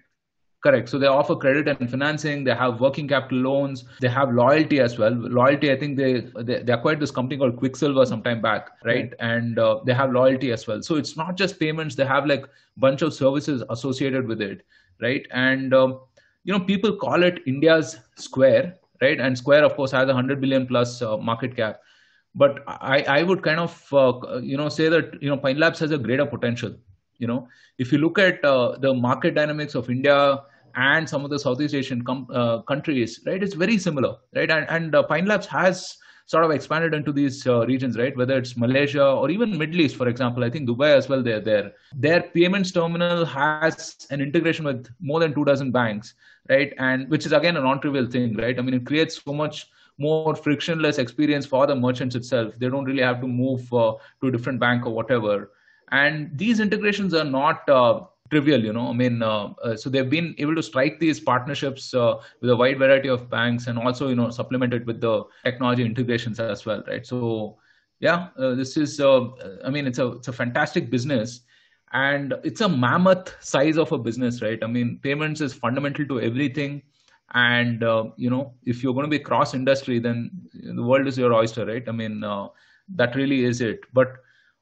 Correct. 0.65 0.89
So 0.89 0.99
they 0.99 1.07
offer 1.07 1.37
credit 1.37 1.69
and 1.69 1.91
financing. 1.91 2.43
They 2.43 2.55
have 2.55 2.81
working 2.81 3.07
capital 3.07 3.39
loans. 3.39 3.85
They 4.01 4.09
have 4.09 4.33
loyalty 4.33 4.81
as 4.81 4.99
well. 4.99 5.13
Loyalty, 5.13 5.71
I 5.71 5.77
think 5.79 5.99
they 5.99 6.21
they, 6.43 6.63
they 6.63 6.73
acquired 6.73 7.01
this 7.01 7.11
company 7.11 7.37
called 7.39 7.57
Qwikcilver 7.57 8.07
some 8.07 8.23
time 8.23 8.41
back, 8.41 8.71
right? 8.83 9.11
right. 9.11 9.15
And 9.21 9.59
uh, 9.59 9.81
they 9.85 9.93
have 9.93 10.11
loyalty 10.13 10.53
as 10.53 10.67
well. 10.67 10.81
So 10.81 10.97
it's 10.97 11.19
not 11.19 11.37
just 11.37 11.61
payments. 11.61 11.97
They 11.97 12.07
have 12.07 12.25
like 12.25 12.47
bunch 12.79 13.03
of 13.03 13.13
services 13.13 13.63
associated 13.69 14.27
with 14.27 14.41
it, 14.41 14.65
right? 15.03 15.27
And 15.33 15.75
um, 15.75 16.01
you 16.45 16.55
know, 16.55 16.61
people 16.61 16.97
call 16.97 17.23
it 17.23 17.41
India's 17.47 17.99
Square, 18.17 18.77
right? 19.03 19.21
And 19.21 19.37
Square, 19.37 19.65
of 19.65 19.77
course, 19.77 19.91
has 19.93 20.09
a 20.09 20.15
hundred 20.15 20.41
billion 20.41 20.67
plus 20.67 21.03
uh, 21.03 21.19
market 21.19 21.57
cap. 21.57 21.81
But 22.35 22.65
I, 22.67 23.03
I 23.03 23.23
would 23.23 23.43
kind 23.43 23.61
of 23.61 23.87
uh, 23.93 24.39
you 24.43 24.57
know 24.57 24.71
say 24.71 24.89
that 24.89 25.23
you 25.23 25.29
know 25.29 25.37
Pine 25.37 25.59
Labs 25.59 25.79
has 25.81 25.91
a 25.91 25.99
greater 25.99 26.25
potential. 26.25 26.75
You 27.19 27.29
know, 27.29 27.49
if 27.79 27.93
you 27.93 27.99
look 27.99 28.19
at 28.19 28.45
uh, 28.45 28.79
the 28.79 28.95
market 28.95 29.35
dynamics 29.35 29.75
of 29.75 29.91
India 29.91 30.43
and 30.77 31.09
some 31.09 31.25
of 31.25 31.31
the 31.31 31.39
Southeast 31.39 31.75
Asian 31.75 32.03
com- 32.03 32.29
uh, 32.33 32.59
countries, 32.63 33.21
right? 33.27 33.43
It's 33.43 33.55
very 33.55 33.79
similar, 33.79 34.17
right? 34.35 34.51
And, 34.51 34.67
and 34.69 34.95
uh, 34.95 35.03
Pine 35.03 35.27
Labs 35.27 35.47
has 35.47 35.97
sort 36.27 36.45
of 36.45 36.51
expanded 36.51 36.95
into 36.95 37.13
these 37.13 37.47
uh, 37.47 37.67
regions, 37.67 37.99
right? 37.99 38.17
Whether 38.17 38.39
it's 38.39 38.57
Malaysia 38.57 39.05
or 39.05 39.31
even 39.31 39.59
Middle 39.59 39.81
East, 39.81 39.97
for 39.97 40.09
example. 40.09 40.43
I 40.43 40.51
think 40.51 40.69
Dubai 40.69 40.97
as 40.97 41.09
well. 41.09 41.23
They're 41.23 41.41
there. 41.41 41.73
Their 41.95 42.23
payments 42.23 42.73
terminal 42.73 43.25
has 43.27 44.07
an 44.11 44.21
integration 44.21 44.65
with 44.65 44.89
more 45.01 45.21
than 45.21 45.35
two 45.35 45.45
dozen 45.45 45.71
banks, 45.71 46.15
right? 46.49 46.73
And 46.79 47.11
which 47.11 47.27
is 47.27 47.33
again 47.33 47.57
a 47.57 47.61
non-trivial 47.61 48.07
thing, 48.07 48.37
right? 48.37 48.59
I 48.59 48.63
mean, 48.63 48.75
it 48.75 48.87
creates 48.87 49.23
so 49.23 49.33
much 49.33 49.67
more 49.99 50.35
frictionless 50.35 50.99
experience 50.99 51.47
for 51.47 51.67
the 51.67 51.77
merchants 51.77 52.15
itself. 52.15 52.55
They 52.59 52.69
don't 52.69 52.85
really 52.85 53.03
have 53.03 53.21
to 53.21 53.29
move 53.29 53.73
uh, 53.73 53.95
to 54.21 54.29
a 54.29 54.33
different 54.33 54.59
bank 54.59 54.87
or 54.87 54.95
whatever. 54.95 55.53
And 55.93 56.37
these 56.37 56.59
integrations 56.59 57.15
are 57.15 57.25
not 57.25 57.69
uh, 57.69 58.01
trivial 58.31 58.65
you 58.65 58.73
know. 58.73 58.89
I 58.89 58.93
mean 58.93 59.23
uh, 59.23 59.53
uh, 59.63 59.77
so 59.77 59.91
they've 59.91 60.09
been 60.09 60.35
able 60.39 60.55
to 60.55 60.63
strike 60.63 60.99
these 60.99 61.21
partnerships 61.21 61.93
uh, 61.95 62.15
with 62.41 62.51
a 62.51 62.57
wide 62.57 62.79
variety 62.79 63.09
of 63.09 63.29
banks 63.29 63.67
and 63.67 63.79
also 63.79 64.09
you 64.09 64.15
know 64.15 64.31
supplement 64.31 64.73
it 64.73 64.87
with 64.87 65.01
the 65.01 65.25
technology 65.45 65.85
integrations 65.85 66.41
as 66.41 66.65
well 66.65 66.83
right? 66.87 67.07
So 67.07 67.59
yeah 68.01 68.29
uh, 68.39 68.55
this 68.55 68.77
is 68.77 68.99
uh, 69.01 69.29
i 69.65 69.71
mean 69.71 69.87
it's 69.87 69.99
a 69.99 70.09
it's 70.13 70.29
a 70.29 70.33
fantastic 70.33 70.91
business 70.91 71.43
and 71.93 72.35
it's 72.43 72.61
a 72.61 72.69
mammoth 72.69 73.37
size 73.41 73.77
of 73.77 73.93
a 73.93 73.99
business 73.99 74.43
right? 74.43 74.63
I 74.63 74.67
mean 74.67 74.99
payments 75.03 75.41
is 75.41 75.55
fundamental 75.55 76.05
to 76.07 76.21
everything 76.21 76.83
and 77.35 77.85
uh, 77.85 78.05
you 78.17 78.31
know 78.31 78.55
if 78.65 78.83
you're 78.83 78.95
going 78.95 79.07
to 79.07 79.11
be 79.11 79.19
cross 79.19 79.55
industry 79.55 79.99
then 79.99 80.31
the 80.53 80.83
world 80.83 81.07
is 81.07 81.17
your 81.19 81.33
oyster 81.33 81.67
right? 81.67 81.89
I 81.89 81.93
mean 81.93 82.25
that 82.97 83.15
really 83.15 83.45
is 83.45 83.61
it. 83.61 83.81
But 83.93 84.17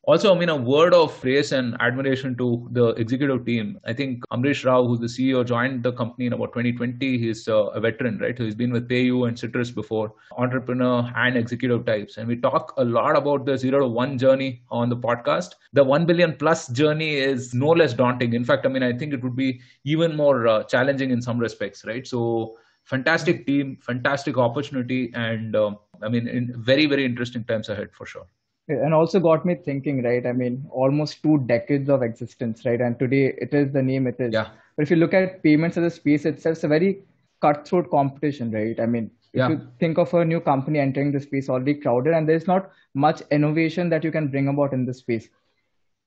also, 0.05 0.35
I 0.35 0.39
mean, 0.39 0.49
a 0.49 0.57
word 0.57 0.95
of 0.95 1.21
praise 1.21 1.53
and 1.53 1.77
admiration 1.79 2.37
to 2.37 2.69
the 2.73 2.89
executive 2.89 3.47
team. 3.47 3.79
I 3.85 3.93
think 3.93 4.25
Amrish 4.33 4.65
Rau, 4.65 4.85
who's 4.85 4.99
the 4.99 5.07
CEO, 5.07 5.47
joined 5.47 5.85
the 5.85 5.93
company 5.93 6.27
in 6.27 6.33
about 6.33 6.53
2020. 6.53 7.19
He's 7.19 7.47
uh, 7.47 7.67
a 7.67 7.81
veteran, 7.81 8.19
right? 8.19 8.37
He's 8.37 8.57
been 8.57 8.73
with 8.73 8.89
PayU 8.89 9.29
and 9.29 9.39
Citrus 9.39 9.71
before, 9.71 10.13
entrepreneur 10.37 11.09
and 11.15 11.37
executive 11.37 11.87
types. 11.87 12.17
And 12.17 12.27
we 12.27 12.35
talk 12.35 12.75
a 12.79 12.85
lot 12.85 13.17
about 13.17 13.47
the 13.47 13.57
zero 13.57 13.79
to 13.79 13.87
one 13.87 14.19
journey 14.19 14.63
on 14.71 14.89
the 14.89 14.97
podcast. 14.97 15.51
The 15.73 15.85
1 15.85 16.05
billion 16.05 16.37
plus 16.37 16.67
journey 16.67 17.15
is 17.15 17.55
no 17.55 17.69
less 17.69 17.95
daunting. 17.95 18.33
In 18.33 18.45
fact, 18.45 18.67
I 18.67 18.71
mean, 18.71 18.83
I 18.83 18.93
think 18.93 19.15
it 19.15 19.23
would 19.23 19.37
be 19.37 19.61
even 19.85 20.17
more 20.17 20.49
uh, 20.49 20.65
challenging 20.65 21.13
in 21.13 21.23
some 21.23 21.39
respects, 21.39 21.85
right? 21.85 22.05
So, 22.05 22.59
fantastic 22.83 23.47
team, 23.47 23.79
fantastic 23.81 24.37
opportunity, 24.37 25.13
and 25.15 25.55
uh, 25.55 25.77
I 26.03 26.09
mean, 26.09 26.27
in 26.27 26.53
very, 26.61 26.87
very 26.87 27.05
interesting 27.05 27.45
times 27.45 27.69
ahead 27.69 27.91
for 27.93 28.05
sure 28.05 28.27
and 28.69 28.95
also 28.95 29.21
got 29.21 29.45
me 29.45 29.55
thinking 29.55 30.03
right? 30.03 30.27
I 30.27 30.33
mean 30.33 30.67
almost 30.71 31.23
two 31.23 31.39
decades 31.47 31.89
of 31.89 32.03
existence 32.03 32.65
right? 32.65 32.81
And 32.81 32.99
today 32.99 33.35
it 33.39 33.53
is 33.53 33.73
the 33.73 33.83
name 33.83 34.07
it 34.07 34.17
is. 34.19 34.33
Yeah. 34.33 34.49
But 34.77 34.85
if 34.85 34.91
you 34.91 34.97
look 34.97 35.15
at 35.15 35.43
payments 35.43 35.77
as 35.77 35.85
a 35.85 35.91
space 35.91 36.25
itself 36.25 36.57
it's 36.57 36.65
a 36.65 36.69
very 36.69 37.03
cutthroat 37.41 37.91
competition 37.91 38.51
right? 38.53 38.79
I 38.79 38.87
mean 38.87 39.11
if 39.33 39.39
yeah. 39.39 39.49
you 39.49 39.69
think 39.81 39.99
of 39.99 40.13
a 40.15 40.25
new 40.25 40.41
company 40.41 40.79
entering 40.79 41.11
the 41.13 41.21
space 41.21 41.49
already 41.49 41.75
crowded 41.75 42.15
and 42.15 42.29
there's 42.29 42.47
not 42.47 42.71
much 42.95 43.23
innovation 43.31 43.89
that 43.89 44.05
you 44.05 44.13
can 44.13 44.29
bring 44.29 44.49
about 44.49 44.73
in 44.73 44.85
this 44.85 44.99
space 44.99 45.29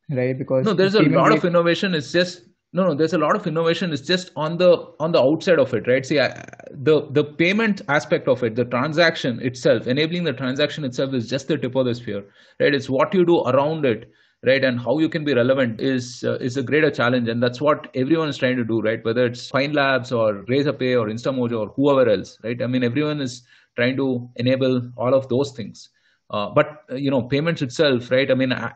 right? 0.09 0.37
Because 0.37 0.65
no 0.65 0.73
there's 0.73 0.95
a 0.95 1.01
lot 1.01 1.31
of 1.31 1.43
innovation. 1.45 1.93
It's 1.93 2.11
just 2.11 2.43
no 2.75 2.83
no 2.87 2.93
there's 2.93 3.13
a 3.13 3.17
lot 3.17 3.35
of 3.35 3.47
innovation. 3.47 3.93
It's 3.93 4.01
just 4.01 4.31
on 4.35 4.57
the 4.57 4.69
on 4.99 5.13
the 5.13 5.21
outside 5.21 5.59
of 5.59 5.73
it 5.73 5.87
right? 5.87 6.05
See 6.05 6.19
I, 6.19 6.27
the 6.71 7.07
the 7.11 7.23
payment 7.23 7.81
aspect 7.87 8.27
of 8.27 8.43
it 8.43 8.55
the 8.55 8.65
transaction 8.65 9.39
itself 9.41 9.87
enabling 9.87 10.25
the 10.25 10.33
transaction 10.33 10.83
itself 10.83 11.13
is 11.13 11.29
just 11.29 11.47
the 11.47 11.57
tip 11.57 11.75
of 11.75 11.85
the 11.85 11.95
spear 11.95 12.23
right? 12.59 12.75
It's 12.75 12.89
what 12.89 13.13
you 13.13 13.25
do 13.25 13.41
around 13.43 13.85
it 13.85 14.11
right? 14.45 14.63
And 14.63 14.79
how 14.79 14.99
you 14.99 15.07
can 15.07 15.23
be 15.23 15.33
relevant 15.33 15.79
is 15.79 16.23
uh, 16.25 16.33
is 16.49 16.57
a 16.57 16.63
greater 16.63 16.91
challenge. 16.91 17.29
And 17.29 17.41
that's 17.41 17.61
what 17.61 17.87
everyone 17.95 18.27
is 18.29 18.37
trying 18.37 18.57
to 18.57 18.65
do 18.65 18.81
right? 18.81 19.03
Whether 19.05 19.25
it's 19.27 19.49
Pine 19.49 19.71
Labs 19.73 20.11
or 20.11 20.43
Razorpay 20.49 20.99
or 21.01 21.07
Instamojo 21.07 21.59
or 21.61 21.67
whoever 21.77 22.09
else 22.09 22.37
right? 22.43 22.61
I 22.61 22.67
mean 22.67 22.83
everyone 22.83 23.21
is 23.21 23.43
trying 23.77 23.95
to 23.97 24.29
enable 24.35 24.81
all 24.97 25.13
of 25.13 25.29
those 25.29 25.53
things. 25.53 25.89
Uh, 26.29 26.49
but 26.49 26.83
uh, 26.91 26.95
you 26.95 27.09
know 27.09 27.21
payments 27.21 27.61
itself 27.61 28.11
right? 28.11 28.29
I 28.29 28.33
mean 28.33 28.51
I, 28.51 28.73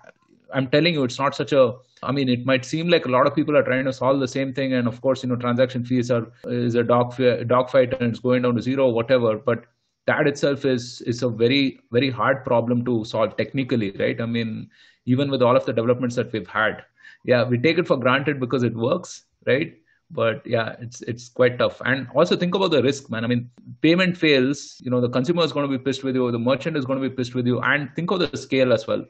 i'm 0.54 0.68
telling 0.70 0.94
you 0.94 1.04
it's 1.04 1.20
not 1.20 1.36
such 1.36 1.52
a 1.52 1.74
I 2.02 2.12
mean, 2.12 2.30
it 2.30 2.46
might 2.46 2.64
seem 2.64 2.88
like 2.88 3.06
a 3.06 3.10
lot 3.10 3.28
of 3.28 3.36
people 3.36 3.58
are 3.58 3.64
trying 3.64 3.86
to 3.86 3.94
solve 3.94 4.20
the 4.20 4.28
same 4.28 4.54
thing, 4.54 4.74
and 4.74 4.88
of 4.88 5.02
course, 5.02 5.24
you 5.24 5.30
know, 5.30 5.36
transaction 5.36 5.84
fees 5.84 6.10
are 6.10 6.32
is 6.46 6.76
a 6.76 6.84
dog 6.84 7.16
dog 7.48 7.70
fight 7.70 7.94
and 8.00 8.12
it's 8.12 8.20
going 8.20 8.44
down 8.44 8.56
to 8.56 8.62
zero, 8.62 8.88
or 8.88 8.94
whatever. 8.94 9.38
But 9.38 9.66
that 10.08 10.28
itself 10.28 10.66
is 10.66 11.02
is 11.02 11.24
a 11.24 11.30
very 11.30 11.80
very 11.92 12.10
hard 12.10 12.46
problem 12.46 12.86
to 12.86 13.04
solve 13.04 13.36
technically, 13.38 13.92
right? 14.00 14.20
I 14.22 14.26
mean, 14.26 14.70
even 15.06 15.30
with 15.30 15.42
all 15.42 15.58
of 15.58 15.66
the 15.66 15.74
developments 15.74 16.16
that 16.16 16.32
we've 16.32 16.48
had, 16.48 16.84
yeah, 17.26 17.44
we 17.44 17.58
take 17.58 17.78
it 17.78 17.88
for 17.88 17.98
granted 17.98 18.40
because 18.40 18.64
it 18.64 18.76
works, 18.76 19.26
right? 19.46 19.76
But 20.12 20.42
yeah, 20.48 20.76
it's 20.80 21.02
it's 21.02 21.28
quite 21.30 21.60
tough. 21.60 21.82
And 21.86 22.08
also 22.16 22.38
think 22.38 22.56
about 22.56 22.72
the 22.72 22.82
risk, 22.82 23.10
man. 23.10 23.26
I 23.26 23.28
mean, 23.28 23.50
payment 23.82 24.18
fails, 24.18 24.78
you 24.80 24.90
know, 24.90 25.02
the 25.02 25.10
consumer 25.10 25.44
is 25.44 25.52
going 25.52 25.70
to 25.70 25.78
be 25.78 25.84
pissed 25.84 26.04
with 26.04 26.16
you, 26.16 26.32
the 26.32 26.40
merchant 26.40 26.78
is 26.78 26.86
going 26.86 27.02
to 27.02 27.10
be 27.10 27.14
pissed 27.14 27.36
with 27.36 27.46
you, 27.46 27.60
and 27.60 27.94
think 27.96 28.10
of 28.12 28.20
the 28.20 28.38
scale 28.38 28.72
as 28.74 28.88
well 28.88 29.06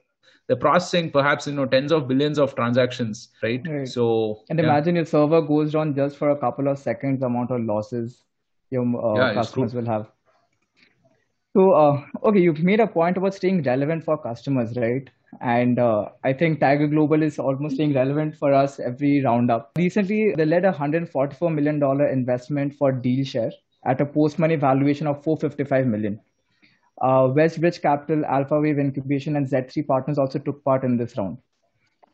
they're 0.50 0.58
processing 0.58 1.12
perhaps 1.12 1.46
you 1.48 1.54
know 1.54 1.66
tens 1.66 1.92
of 1.92 2.08
billions 2.08 2.40
of 2.40 2.56
transactions 2.56 3.30
right, 3.44 3.62
right. 3.70 3.88
so 3.88 4.44
and 4.50 4.58
yeah. 4.58 4.66
imagine 4.66 4.96
your 4.96 5.06
server 5.06 5.42
goes 5.42 5.74
down 5.74 5.94
just 5.96 6.18
for 6.18 6.32
a 6.32 6.36
couple 6.36 6.68
of 6.68 6.80
seconds 6.80 7.22
amount 7.22 7.52
of 7.52 7.62
losses 7.62 8.24
your 8.72 8.84
uh, 8.84 9.16
yeah, 9.16 9.34
customers 9.34 9.74
will 9.74 9.86
have. 9.86 10.08
So 11.56 11.72
uh, 11.72 12.02
okay 12.24 12.40
you've 12.40 12.64
made 12.64 12.80
a 12.80 12.88
point 12.88 13.18
about 13.18 13.36
staying 13.36 13.64
relevant 13.64 14.04
for 14.04 14.18
customers 14.18 14.76
right? 14.76 15.10
And 15.42 15.78
uh, 15.78 16.10
i 16.24 16.34
think 16.34 16.60
tiger 16.60 16.88
global 16.88 17.22
is 17.22 17.38
almost 17.38 17.76
staying 17.76 17.94
relevant 17.94 18.36
for 18.36 18.52
us 18.52 18.80
every 18.80 19.24
roundup. 19.24 19.72
Recently 19.78 20.34
they 20.36 20.46
led 20.46 20.66
a 20.66 20.72
144 20.72 21.52
million 21.52 21.80
dollar 21.80 22.08
investment 22.08 22.74
for 22.74 22.92
dealshare 22.92 23.52
at 23.86 24.02
a 24.02 24.06
post 24.06 24.40
money 24.40 24.56
valuation 24.56 25.06
of 25.06 25.24
455 25.24 25.86
million 25.86 26.20
uh, 27.02 27.28
Westbridge 27.28 27.82
Capital, 27.82 28.26
Alpha 28.26 28.60
Wave 28.60 28.80
Incubation, 28.80 29.36
and 29.36 29.48
Z3 29.48 29.88
Partners 29.88 30.18
also 30.18 30.40
took 30.40 30.64
part 30.64 30.84
in 30.84 30.98
this 30.98 31.18
round. 31.18 31.38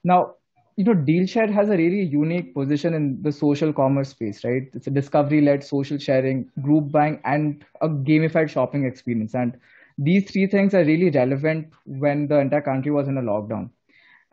Now, 0.04 0.36
you 0.78 0.84
know, 0.84 0.94
DealShare 0.94 1.52
has 1.52 1.70
a 1.70 1.78
really 1.78 2.04
unique 2.04 2.54
position 2.54 2.94
in 2.94 3.22
the 3.22 3.32
social 3.32 3.72
commerce 3.72 4.10
space, 4.10 4.44
right? 4.44 4.64
It's 4.74 4.88
a 4.88 4.92
discovery-led 4.92 5.64
social 5.64 5.98
sharing, 5.98 6.50
group 6.62 6.92
buying, 6.92 7.22
and 7.24 7.64
a 7.82 7.88
gamified 7.88 8.50
shopping 8.50 8.86
experience. 8.86 9.36
And 9.36 9.58
these 9.98 10.30
three 10.30 10.48
things 10.48 10.74
are 10.74 10.84
really 10.84 11.10
relevant 11.12 11.72
when 11.86 12.28
the 12.28 12.40
entire 12.40 12.62
country 12.62 12.92
was 12.92 13.08
in 13.08 13.18
a 13.18 13.22
lockdown. 13.22 13.70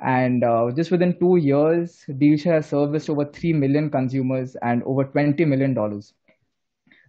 And 0.00 0.42
uh, 0.42 0.72
just 0.74 0.90
within 0.90 1.16
two 1.20 1.36
years, 1.36 2.04
DealShare 2.08 2.54
has 2.54 2.66
serviced 2.66 3.08
over 3.08 3.24
3 3.24 3.52
million 3.52 3.88
consumers 3.88 4.56
and 4.56 4.82
over 4.82 5.04
$20 5.04 5.46
million. 5.46 5.76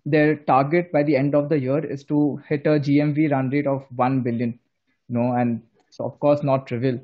Their 0.05 0.35
target 0.35 0.91
by 0.91 1.03
the 1.03 1.15
end 1.15 1.33
of 1.33 1.49
the 1.49 1.59
year 1.59 1.79
is 1.79 2.03
to 2.05 2.41
hit 2.47 2.65
a 2.65 2.79
GMV 2.79 3.31
run 3.31 3.49
rate 3.49 3.67
of 3.67 3.85
1 3.95 4.21
billion, 4.21 4.59
you 5.07 5.15
know, 5.15 5.33
and 5.33 5.61
so 5.89 6.05
of 6.05 6.19
course 6.19 6.43
not 6.43 6.67
trivial. 6.67 6.99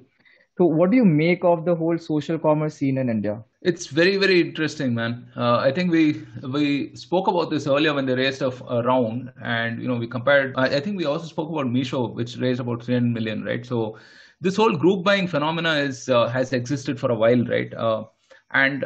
So, 0.59 0.65
what 0.65 0.91
do 0.91 0.97
you 0.97 1.05
make 1.05 1.45
of 1.45 1.63
the 1.63 1.73
whole 1.73 1.97
social 1.97 2.37
commerce 2.37 2.75
scene 2.75 2.97
in 2.97 3.09
India? 3.09 3.41
It's 3.61 3.85
very, 3.85 4.17
very 4.17 4.41
interesting, 4.41 4.93
man. 4.93 5.31
Uh, 5.37 5.55
I 5.55 5.71
think 5.71 5.89
we 5.89 6.25
we 6.51 6.93
spoke 6.97 7.29
about 7.29 7.49
this 7.49 7.65
earlier 7.65 7.93
when 7.93 8.05
they 8.05 8.13
raised 8.13 8.41
a, 8.41 8.49
round, 8.83 9.31
and 9.41 9.81
you 9.81 9.87
know 9.87 9.95
we 9.95 10.05
compared. 10.05 10.53
I, 10.57 10.65
I, 10.65 10.79
think 10.81 10.97
we 10.97 11.05
also 11.05 11.27
spoke 11.27 11.49
about 11.49 11.67
Meesho, 11.67 12.13
which 12.13 12.35
raised 12.35 12.59
about 12.59 12.83
300 12.83 13.13
million, 13.13 13.45
right? 13.45 13.65
So, 13.65 13.97
this 14.41 14.57
whole 14.57 14.75
group 14.75 15.05
buying 15.05 15.29
phenomena 15.29 15.75
is 15.75 16.09
uh, 16.09 16.27
has 16.27 16.51
existed 16.51 16.99
for 16.99 17.09
a 17.09 17.15
while, 17.15 17.45
right? 17.45 17.73
Uh, 17.73 18.03
and 18.51 18.85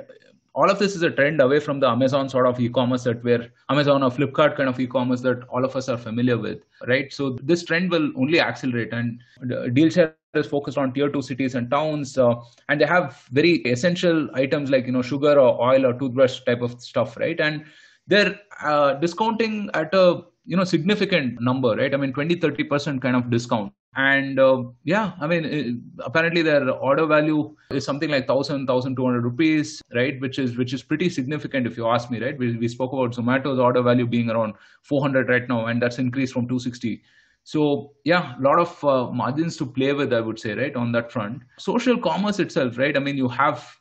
all 0.56 0.70
of 0.70 0.80
this 0.80 0.96
is 0.96 1.02
a 1.02 1.10
trend 1.10 1.42
away 1.42 1.60
from 1.60 1.80
the 1.80 1.88
Amazon 1.88 2.30
sort 2.30 2.46
of 2.46 2.60
e-commerce 2.60 3.04
that 3.04 3.24
we're 3.24 3.52
Amazon 3.70 4.04
or 4.04 4.12
Flipkart 4.12 4.56
kind 4.56 4.70
of 4.70 4.80
e-commerce 4.80 5.22
that 5.22 5.44
all 5.50 5.66
of 5.66 5.76
us 5.76 5.90
are 5.90 5.98
familiar 5.98 6.38
with, 6.38 6.60
right? 6.88 7.12
So 7.12 7.32
this 7.42 7.64
trend 7.64 7.90
will 7.90 8.12
only 8.16 8.40
accelerate, 8.40 8.94
and 8.94 9.20
DealShare 9.44 10.14
is 10.36 10.48
focused 10.48 10.78
on 10.78 10.94
tier 10.94 11.10
two 11.10 11.22
cities 11.22 11.56
and 11.56 11.70
towns, 11.72 12.18
uh, 12.18 12.36
and 12.70 12.80
they 12.80 12.86
have 12.86 13.28
very 13.32 13.56
essential 13.66 14.30
items 14.36 14.70
like 14.70 14.86
you 14.86 14.92
know 14.92 15.02
sugar 15.02 15.40
or 15.40 15.62
oil 15.62 15.86
or 15.88 15.94
toothbrush 15.94 16.42
type 16.42 16.62
of 16.62 16.80
stuff, 16.82 17.18
right? 17.18 17.40
And 17.40 17.66
they're 18.08 18.40
uh, 18.62 18.94
discounting 18.96 19.70
at 19.74 19.94
a 19.94 20.24
you 20.46 20.58
know 20.58 20.64
significant 20.64 21.42
number, 21.42 21.76
right? 21.76 21.94
I 21.94 21.98
mean 21.98 22.14
20, 22.14 22.36
30 22.36 22.64
percent 22.66 23.02
kind 23.02 23.16
of 23.16 23.30
discount. 23.30 23.74
And 23.96 24.40
uh, 24.40 24.64
yeah 24.84 25.12
i 25.22 25.28
mean 25.28 25.46
it, 25.46 25.76
apparently 26.00 26.42
their 26.42 26.68
order 26.72 27.06
value 27.06 27.56
is 27.70 27.86
something 27.86 28.10
like 28.10 28.28
1000 28.28 28.68
1200 28.68 29.24
rupees 29.24 29.84
right? 29.94 30.20
Which 30.20 30.40
is 30.40 30.58
which 30.58 30.74
is 30.74 30.82
pretty 30.82 31.10
significant 31.10 31.68
if 31.68 31.78
you 31.78 31.88
ask 31.88 32.10
me 32.10 32.20
right? 32.20 32.36
We, 32.36 32.58
we 32.58 32.68
spoke 32.68 32.92
about 32.92 33.12
zomato's 33.12 33.60
order 33.60 33.84
value 33.84 34.08
being 34.08 34.32
around 34.32 34.56
400 34.82 35.30
right 35.30 35.48
now 35.48 35.68
and 35.68 35.80
that's 35.80 36.00
increased 36.00 36.34
from 36.34 36.48
260 36.48 37.04
so 37.44 37.92
yeah 38.04 38.36
a 38.40 38.42
lot 38.42 38.58
of 38.58 38.84
uh, 38.84 39.12
margins 39.12 39.58
to 39.58 39.66
play 39.66 39.94
with 39.94 40.12
i 40.12 40.20
would 40.20 40.40
say 40.40 40.54
right 40.54 40.76
on 40.76 40.92
that 40.92 41.12
front. 41.12 41.44
Social 41.60 41.98
commerce 42.00 42.40
itself 42.40 42.80
right? 42.80 42.98
I 42.98 43.00
mean 43.00 43.16
you 43.16 43.28
have 43.28 43.78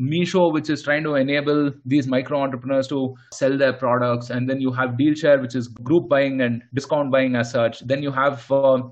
Meesho, 0.00 0.52
which 0.52 0.70
is 0.70 0.82
trying 0.82 1.02
to 1.04 1.14
enable 1.14 1.72
these 1.84 2.06
micro 2.06 2.40
entrepreneurs 2.40 2.88
to 2.88 3.14
sell 3.32 3.56
their 3.56 3.72
products, 3.72 4.30
and 4.30 4.48
then 4.48 4.60
you 4.60 4.72
have 4.72 4.90
DealShare, 4.90 5.40
which 5.40 5.54
is 5.54 5.68
group 5.68 6.08
buying 6.08 6.40
and 6.40 6.62
discount 6.74 7.10
buying 7.10 7.36
as 7.36 7.50
such. 7.50 7.80
Then 7.80 8.02
you 8.02 8.12
have 8.12 8.50
uh, 8.50 8.82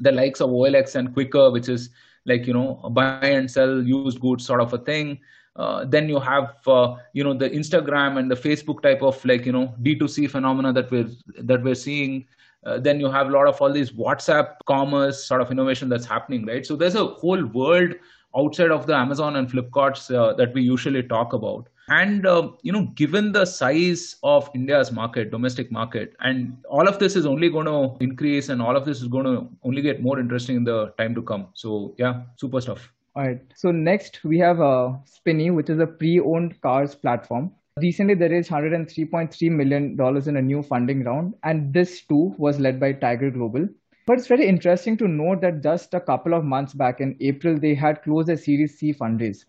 the 0.00 0.12
likes 0.12 0.40
of 0.40 0.50
OLX 0.50 0.94
and 0.94 1.14
Quikr, 1.14 1.52
which 1.52 1.68
is 1.68 1.90
like 2.26 2.46
you 2.46 2.52
know 2.52 2.74
buy 2.92 3.18
and 3.22 3.50
sell 3.50 3.82
used 3.82 4.20
goods 4.20 4.44
sort 4.44 4.60
of 4.60 4.72
a 4.72 4.78
thing. 4.78 5.18
Uh, 5.56 5.84
then 5.84 6.08
you 6.08 6.18
have 6.18 6.56
uh, 6.66 6.96
you 7.12 7.22
know 7.22 7.34
the 7.34 7.48
Instagram 7.48 8.18
and 8.18 8.30
the 8.30 8.34
Facebook 8.34 8.82
type 8.82 9.02
of 9.02 9.24
like 9.24 9.46
you 9.46 9.52
know 9.52 9.74
D2C 9.82 10.30
phenomena 10.30 10.72
that 10.72 10.90
we're 10.90 11.08
that 11.38 11.62
we're 11.62 11.74
seeing. 11.74 12.26
Uh, 12.66 12.78
then 12.78 12.98
you 12.98 13.10
have 13.10 13.28
a 13.28 13.30
lot 13.30 13.46
of 13.46 13.60
all 13.60 13.70
these 13.70 13.92
WhatsApp 13.92 14.54
commerce 14.66 15.24
sort 15.24 15.42
of 15.42 15.50
innovation 15.50 15.90
that's 15.90 16.06
happening, 16.06 16.46
right? 16.46 16.64
So 16.64 16.76
there's 16.76 16.94
a 16.94 17.04
whole 17.04 17.44
world 17.44 17.94
outside 18.36 18.70
of 18.70 18.86
the 18.86 18.94
Amazon 18.94 19.36
and 19.36 19.50
Flipkarts 19.50 20.14
uh, 20.14 20.34
that 20.34 20.52
we 20.54 20.62
usually 20.62 21.02
talk 21.02 21.32
about. 21.32 21.68
And 21.88 22.26
uh, 22.26 22.50
you 22.62 22.72
know, 22.72 22.86
given 22.94 23.32
the 23.32 23.44
size 23.44 24.16
of 24.22 24.50
India's 24.54 24.90
market, 24.90 25.30
domestic 25.30 25.70
market, 25.70 26.14
and 26.20 26.56
all 26.68 26.88
of 26.88 26.98
this 26.98 27.14
is 27.14 27.26
only 27.26 27.50
going 27.50 27.66
to 27.66 27.96
increase, 28.02 28.48
and 28.48 28.62
all 28.62 28.74
of 28.74 28.86
this 28.86 29.02
is 29.02 29.08
going 29.08 29.26
to 29.26 29.48
only 29.64 29.82
get 29.82 30.02
more 30.02 30.18
interesting 30.18 30.56
in 30.56 30.64
the 30.64 30.94
time 30.98 31.14
to 31.14 31.22
come. 31.22 31.48
So 31.52 31.94
yeah, 31.98 32.22
super 32.36 32.60
stuff. 32.62 32.90
All 33.16 33.26
right. 33.26 33.40
So 33.54 33.70
next 33.70 34.24
we 34.24 34.38
have 34.38 34.60
uh, 34.60 34.94
Spinny, 35.04 35.50
which 35.50 35.68
is 35.68 35.78
a 35.78 35.86
pre-owned 35.86 36.60
cars 36.62 36.94
platform. 36.94 37.52
Recently, 37.76 38.14
there 38.14 38.32
is 38.32 38.48
103.3 38.48 39.50
million 39.50 39.96
dollars 39.96 40.26
in 40.28 40.36
a 40.36 40.42
new 40.42 40.62
funding 40.62 41.04
round, 41.04 41.34
and 41.42 41.74
this 41.74 42.02
too 42.02 42.34
was 42.38 42.60
led 42.60 42.80
by 42.80 42.92
Tiger 42.92 43.30
Global. 43.30 43.68
But 44.06 44.18
it's 44.18 44.26
very 44.26 44.46
interesting 44.46 44.96
to 44.98 45.08
note 45.08 45.40
that 45.40 45.62
just 45.62 45.94
a 45.94 46.00
couple 46.00 46.34
of 46.34 46.44
months 46.44 46.74
back 46.74 47.00
in 47.00 47.16
April, 47.20 47.58
they 47.58 47.74
had 47.74 48.02
closed 48.02 48.28
a 48.28 48.36
Series 48.36 48.78
C 48.78 48.92
fundraise. 48.92 49.44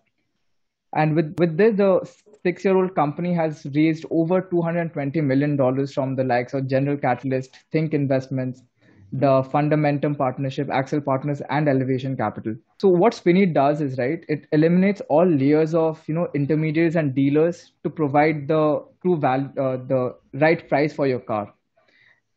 And 0.94 1.14
with, 1.14 1.36
with 1.38 1.58
this, 1.58 1.76
the 1.76 2.10
six 2.44 2.64
year 2.64 2.78
old 2.78 2.96
company 2.96 3.34
has 3.34 3.66
raised 3.76 4.06
over 4.12 4.42
$220 4.42 5.22
million 5.24 5.58
from 5.88 6.16
the 6.16 6.24
likes 6.24 6.54
of 6.54 6.68
General 6.68 6.96
Catalyst, 6.96 7.58
Think 7.72 7.94
Investments, 7.94 8.64
the 9.12 9.44
Fundamentum 9.44 10.18
Partnership, 10.18 10.68
Accel 10.68 11.04
Partners, 11.04 11.42
and 11.50 11.68
Elevation 11.68 12.16
Capital. 12.16 12.56
So 12.80 12.88
what 12.88 13.14
Spinny 13.14 13.46
does 13.46 13.82
is 13.82 13.98
right, 13.98 14.24
it 14.30 14.48
eliminates 14.52 15.02
all 15.10 15.26
layers 15.26 15.74
of 15.74 16.02
you 16.08 16.16
know 16.16 16.28
intermediaries 16.34 16.96
and 16.96 17.14
dealers 17.14 17.74
to 17.84 17.90
provide 17.90 18.48
the 18.48 18.86
true 19.02 19.18
value, 19.18 19.50
uh, 19.60 19.78
the 19.78 20.16
right 20.34 20.68
price 20.68 20.94
for 20.94 21.08
your 21.08 21.20
car. 21.20 21.54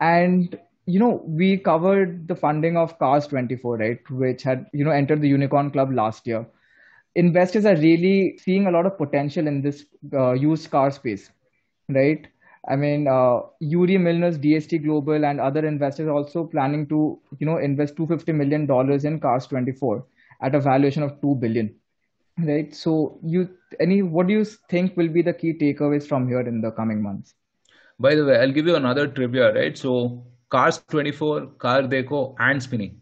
And 0.01 0.59
you 0.89 0.99
know 0.99 1.23
we 1.41 1.57
covered 1.57 2.29
the 2.29 2.37
funding 2.37 2.77
of 2.77 2.99
Cars 2.99 3.27
24, 3.27 3.77
right, 3.79 4.11
which 4.11 4.43
had 4.43 4.67
you 4.73 4.85
know 4.85 4.91
entered 4.91 5.21
the 5.23 5.29
Unicorn 5.29 5.71
Club 5.71 5.93
last 5.93 6.27
year 6.27 6.47
investors 7.15 7.65
are 7.67 7.77
really 7.77 8.39
seeing 8.39 8.67
a 8.67 8.71
lot 8.71 8.87
of 8.87 8.97
potential 8.97 9.47
in 9.47 9.61
this 9.61 9.85
uh, 10.15 10.33
used 10.33 10.71
car 10.71 10.91
space, 10.91 11.31
right? 11.89 12.27
I 12.69 12.77
mean, 12.77 13.09
uh, 13.09 13.41
Yuri 13.61 13.97
Milner's 13.97 14.39
DST 14.39 14.85
Global 14.85 15.25
and 15.25 15.41
other 15.41 15.67
investors 15.67 16.07
are 16.07 16.13
also 16.13 16.45
planning 16.45 16.87
to, 16.89 17.19
you 17.39 17.47
know, 17.47 17.59
invest 17.59 17.97
250 17.97 18.33
million 18.33 18.67
dollars 18.67 19.05
in 19.05 19.21
Cars 19.21 19.47
24 19.47 20.05
at 20.43 20.55
a 20.55 20.61
valuation 20.61 21.03
of 21.03 21.21
2 21.21 21.37
billion, 21.37 21.75
right? 22.39 22.75
So, 22.75 23.19
you 23.25 23.49
any 23.81 24.03
what 24.03 24.27
do 24.27 24.35
you 24.35 24.45
think 24.45 24.97
will 24.97 25.09
be 25.09 25.23
the 25.23 25.33
key 25.33 25.55
takeaways 25.55 26.07
from 26.07 26.29
here 26.29 26.41
in 26.41 26.61
the 26.61 26.71
coming 26.71 27.03
months? 27.03 27.35
By 27.99 28.15
the 28.15 28.25
way, 28.25 28.37
I'll 28.37 28.53
give 28.53 28.67
you 28.67 28.77
another 28.77 29.09
trivia, 29.09 29.53
right? 29.53 29.77
So, 29.77 30.25
Cars 30.51 30.79
24, 30.89 31.47
CarDekho, 31.59 32.35
and 32.39 32.63
Spinny, 32.63 32.97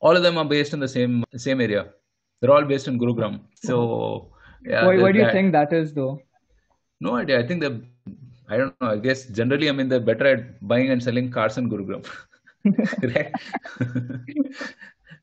all 0.00 0.16
of 0.16 0.22
them 0.22 0.38
are 0.38 0.44
based 0.44 0.72
in 0.72 0.80
the 0.80 0.88
same 0.88 1.24
same 1.36 1.60
area 1.60 1.90
they're 2.42 2.52
all 2.52 2.64
based 2.64 2.88
in 2.88 2.98
Gurugram. 2.98 3.40
So, 3.54 4.32
yeah. 4.64 4.84
Why, 4.84 4.98
why 4.98 5.12
do 5.12 5.18
you 5.20 5.24
that. 5.24 5.32
think 5.32 5.52
that 5.52 5.72
is, 5.72 5.94
though? 5.94 6.20
No 7.00 7.14
idea. 7.14 7.38
I 7.38 7.46
think 7.46 7.60
they're, 7.60 7.80
I 8.48 8.56
don't 8.56 8.74
know. 8.80 8.88
I 8.88 8.96
guess 8.96 9.24
generally, 9.26 9.68
I 9.68 9.72
mean, 9.72 9.88
they're 9.88 10.00
better 10.00 10.26
at 10.26 10.68
buying 10.68 10.90
and 10.90 11.02
selling 11.02 11.30
cars 11.30 11.56
in 11.56 11.70
Gurugram. 11.70 12.04
right? 13.14 13.32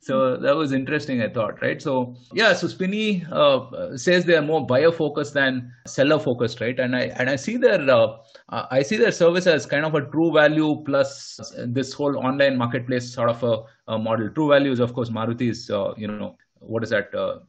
so 0.02 0.38
that 0.38 0.56
was 0.56 0.72
interesting, 0.72 1.22
I 1.22 1.28
thought, 1.28 1.62
right? 1.62 1.82
So, 1.82 2.16
yeah, 2.34 2.54
so 2.54 2.68
Spinny 2.68 3.26
uh, 3.32 3.98
says 3.98 4.24
they 4.24 4.36
are 4.36 4.42
more 4.42 4.66
buyer 4.66 4.92
focused 4.92 5.34
than 5.34 5.74
seller 5.88 6.18
focused, 6.20 6.62
right? 6.62 6.80
And 6.80 6.96
I 6.96 7.12
and 7.18 7.30
I 7.30 7.36
see 7.36 7.58
their 7.58 7.82
uh, 7.90 8.18
I 8.50 8.82
see 8.82 8.96
their 8.96 9.12
service 9.12 9.46
as 9.46 9.66
kind 9.66 9.86
of 9.86 9.96
a 9.96 10.02
true 10.02 10.32
value 10.34 10.82
plus 10.86 11.40
this 11.68 11.92
whole 11.92 12.18
online 12.18 12.58
marketplace 12.58 13.14
sort 13.14 13.30
of 13.30 13.44
a, 13.44 13.94
a 13.94 14.00
model. 14.00 14.30
True 14.30 14.50
value 14.50 14.72
is, 14.72 14.80
of 14.80 14.94
course, 14.94 15.10
Maruti's, 15.10 15.70
uh, 15.70 15.94
you 15.98 16.08
know, 16.08 16.38
what 16.60 16.82
is 16.84 16.92
that 16.92 17.14
uh, 17.14 17.40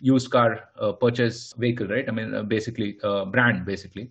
used 0.00 0.30
car 0.30 0.70
uh, 0.80 0.90
purchase 0.92 1.54
vehicle, 1.56 1.86
right? 1.86 2.08
I 2.08 2.10
mean, 2.10 2.34
uh, 2.34 2.42
basically, 2.42 2.98
brand, 3.30 3.64
basically. 3.64 4.10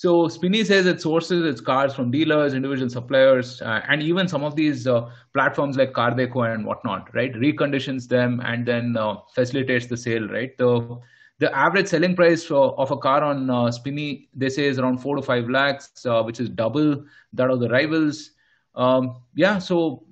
So 0.00 0.28
Spinny 0.28 0.64
says 0.64 0.86
it 0.86 0.98
sources 1.02 1.44
its 1.44 1.60
cars 1.60 1.94
from 1.94 2.10
dealers, 2.10 2.54
individual 2.54 2.88
suppliers, 2.88 3.60
uh, 3.60 3.82
and 3.86 4.02
even 4.02 4.28
some 4.28 4.42
of 4.42 4.56
these 4.56 4.86
uh, 4.86 5.10
platforms 5.34 5.76
like 5.76 5.92
CarDekho 5.92 6.54
and 6.54 6.64
whatnot, 6.64 7.14
right? 7.14 7.34
Reconditions 7.34 8.08
them 8.08 8.40
and 8.42 8.64
then 8.64 8.96
facilitates 9.34 9.88
the 9.88 9.98
sale, 9.98 10.26
right? 10.26 10.56
The 10.56 10.98
the 11.40 11.54
average 11.54 11.88
selling 11.88 12.16
price 12.16 12.50
of 12.50 12.90
a 12.90 12.96
car 12.96 13.22
on 13.22 13.50
uh, 13.50 13.70
Spinny, 13.70 14.30
they 14.34 14.48
say, 14.48 14.64
is 14.64 14.78
around 14.78 15.02
four 15.02 15.16
to 15.16 15.22
five 15.22 15.50
lakhs, 15.50 16.06
uh, 16.06 16.22
which 16.22 16.40
is 16.40 16.48
double 16.48 17.04
that 17.34 17.50
of 17.50 17.60
the 17.60 17.68
rivals. 17.68 18.30
Um, 18.74 19.20
yeah, 19.34 19.58
so 19.58 20.04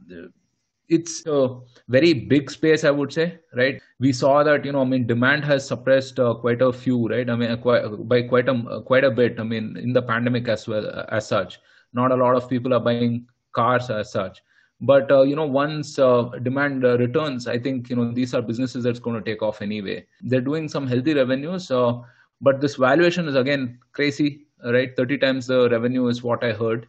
it's 0.88 1.27
a 1.27 1.61
very 1.88 2.12
big 2.12 2.51
space 2.51 2.85
i 2.85 2.90
would 2.90 3.12
say 3.12 3.38
right? 3.55 3.81
We 4.01 4.12
saw 4.12 4.42
that 4.44 4.64
you 4.64 4.72
know 4.72 4.83
i 4.83 4.85
mean 4.85 5.07
demand 5.07 5.44
has 5.44 5.66
suppressed 5.66 6.18
uh, 6.18 6.35
quite 6.35 6.62
a 6.62 6.72
few 6.72 7.09
right? 7.09 7.29
I 7.29 7.37
mean 7.37 7.57
quite, 7.59 7.85
by 8.09 8.22
quite 8.22 8.48
a 8.48 8.83
quite 8.83 9.05
a 9.05 9.11
bit 9.11 9.38
i 9.38 9.42
mean 9.42 9.77
in 9.77 9.92
the 9.92 10.03
pandemic 10.03 10.48
as 10.48 10.66
well 10.66 11.05
as 11.11 11.27
such. 11.27 11.61
Not 11.92 12.12
a 12.12 12.16
lot 12.16 12.37
of 12.37 12.48
people 12.48 12.74
are 12.74 12.81
buying 12.81 13.27
cars 13.53 13.90
as 13.90 14.12
such. 14.12 14.42
But 14.81 15.11
uh, 15.11 15.22
you 15.22 15.35
know 15.37 15.46
once 15.46 15.98
uh, 15.98 16.31
demand 16.42 16.85
uh, 16.85 16.96
returns 16.98 17.46
i 17.48 17.59
think 17.59 17.90
you 17.90 17.96
know 17.96 18.12
these 18.12 18.35
are 18.35 18.42
businesses 18.42 18.85
that's 18.85 19.01
going 19.01 19.22
to 19.22 19.31
take 19.31 19.42
off 19.42 19.61
anyway. 19.61 20.07
They're 20.22 20.40
doing 20.40 20.68
some 20.68 20.87
healthy 20.87 21.14
revenues 21.14 21.70
uh, 21.70 21.94
but 22.40 22.61
this 22.61 22.77
valuation 22.77 23.29
is 23.29 23.35
again 23.35 23.79
crazy 23.92 24.46
right? 24.64 24.96
30 24.96 25.18
times 25.18 25.46
the 25.48 25.68
revenue 25.70 26.07
is 26.09 26.22
what 26.22 26.42
i 26.44 26.53
heard 26.53 26.88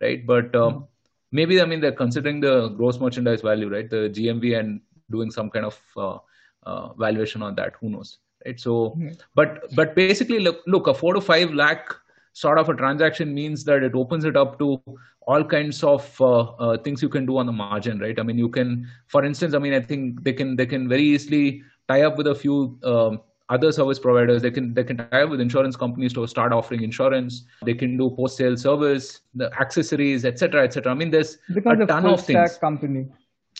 right? 0.00 0.26
But 0.26 0.52
mm-hmm 0.52 0.84
maybe 1.32 1.60
I 1.60 1.64
mean 1.64 1.80
they're 1.80 1.92
considering 1.92 2.40
the 2.40 2.68
gross 2.68 2.98
merchandise 3.00 3.42
value, 3.42 3.68
right? 3.68 3.88
The 3.88 4.10
GMV 4.10 4.58
and 4.58 4.80
doing 5.10 5.30
some 5.30 5.50
kind 5.50 5.66
of 5.66 5.80
uh, 5.96 6.18
uh, 6.64 6.92
valuation 6.94 7.42
on 7.42 7.54
that. 7.56 7.74
Who 7.80 7.90
knows? 7.90 8.18
right? 8.46 8.58
So, 8.58 8.90
mm-hmm. 8.90 9.12
but 9.34 9.74
but 9.74 9.94
basically, 9.94 10.40
look, 10.40 10.62
look, 10.66 10.86
a 10.86 10.94
four 10.94 11.14
to 11.14 11.20
five 11.20 11.52
lakh 11.52 11.94
sort 12.32 12.58
of 12.58 12.68
a 12.68 12.74
transaction 12.74 13.34
means 13.34 13.64
that 13.64 13.82
it 13.82 13.94
opens 13.94 14.24
it 14.24 14.36
up 14.36 14.58
to 14.58 14.80
all 15.22 15.44
kinds 15.44 15.82
of 15.82 16.20
uh, 16.20 16.40
uh, 16.40 16.78
things 16.78 17.02
you 17.02 17.08
can 17.08 17.26
do 17.26 17.38
on 17.38 17.46
the 17.46 17.52
margin, 17.52 17.98
right? 17.98 18.18
I 18.18 18.22
mean, 18.22 18.38
you 18.38 18.48
can, 18.48 18.88
for 19.06 19.24
instance, 19.24 19.54
I 19.54 19.58
mean, 19.58 19.74
I 19.74 19.80
think 19.80 20.22
they 20.22 20.32
can 20.32 20.56
they 20.56 20.66
can 20.66 20.88
very 20.88 21.02
easily 21.02 21.62
tie 21.88 22.02
up 22.02 22.16
with 22.16 22.26
a 22.26 22.34
few. 22.34 22.78
Um, 22.82 23.20
other 23.50 23.72
service 23.72 23.98
providers 23.98 24.42
they 24.42 24.50
can 24.50 24.72
they 24.74 24.84
can 24.84 24.96
tie 24.96 25.22
up 25.22 25.30
with 25.30 25.40
insurance 25.40 25.76
companies 25.76 26.12
to 26.14 26.26
start 26.26 26.52
offering 26.52 26.82
insurance. 26.82 27.44
They 27.64 27.74
can 27.74 27.96
do 27.96 28.10
post 28.16 28.36
sale 28.36 28.56
service 28.56 29.20
the 29.34 29.52
accessories 29.60 30.24
etc 30.24 30.64
etc 30.64 30.92
i 30.92 30.94
mean 30.94 31.10
there's 31.10 31.38
because 31.54 31.80
a 31.80 31.86
ton 31.86 32.06
of 32.06 32.24
things. 32.24 32.56
company. 32.58 33.06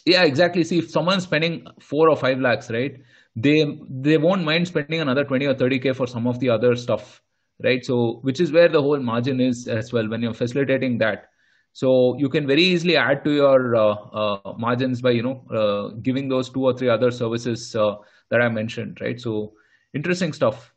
Yeah 0.07 0.23
exactly. 0.23 0.65
See 0.65 0.79
if 0.79 0.91
someone's 0.91 1.25
spending 1.25 1.67
4 1.81 2.09
or 2.09 2.17
5 2.17 2.39
lakhs 2.41 2.71
right 2.71 3.01
they 3.37 3.79
they 3.91 4.17
won't 4.19 4.45
mind 4.45 4.69
spending 4.69 5.01
another 5.01 5.25
20 5.25 5.47
or 5.47 5.55
30k 5.55 5.95
for 5.95 6.07
some 6.07 6.27
of 6.27 6.41
the 6.41 6.49
other 6.49 6.77
stuff 6.77 7.23
right? 7.63 7.85
So 7.85 8.19
which 8.23 8.41
is 8.41 8.53
where 8.53 8.69
the 8.69 8.83
whole 8.83 8.99
margin 8.99 9.41
is 9.41 9.69
as 9.69 9.93
well 9.93 10.09
when 10.09 10.23
you're 10.23 10.35
facilitating 10.35 10.99
that. 10.99 11.27
So 11.73 12.17
you 12.19 12.29
can 12.29 12.47
very 12.47 12.63
easily 12.63 12.97
add 12.97 13.25
to 13.25 13.31
your 13.31 13.77
uh, 13.77 13.93
uh, 13.93 14.55
margins 14.59 15.01
by 15.01 15.11
you 15.11 15.23
know 15.23 15.45
uh, 15.55 15.97
giving 16.03 16.29
those 16.29 16.51
two 16.51 16.65
or 16.65 16.77
three 16.77 16.89
other 16.89 17.11
services 17.11 17.77
uh, 17.77 17.97
that 18.31 18.43
i 18.43 18.49
mentioned 18.49 18.99
right? 19.01 19.21
So 19.21 19.53
interesting 19.95 20.33
stuff 20.33 20.73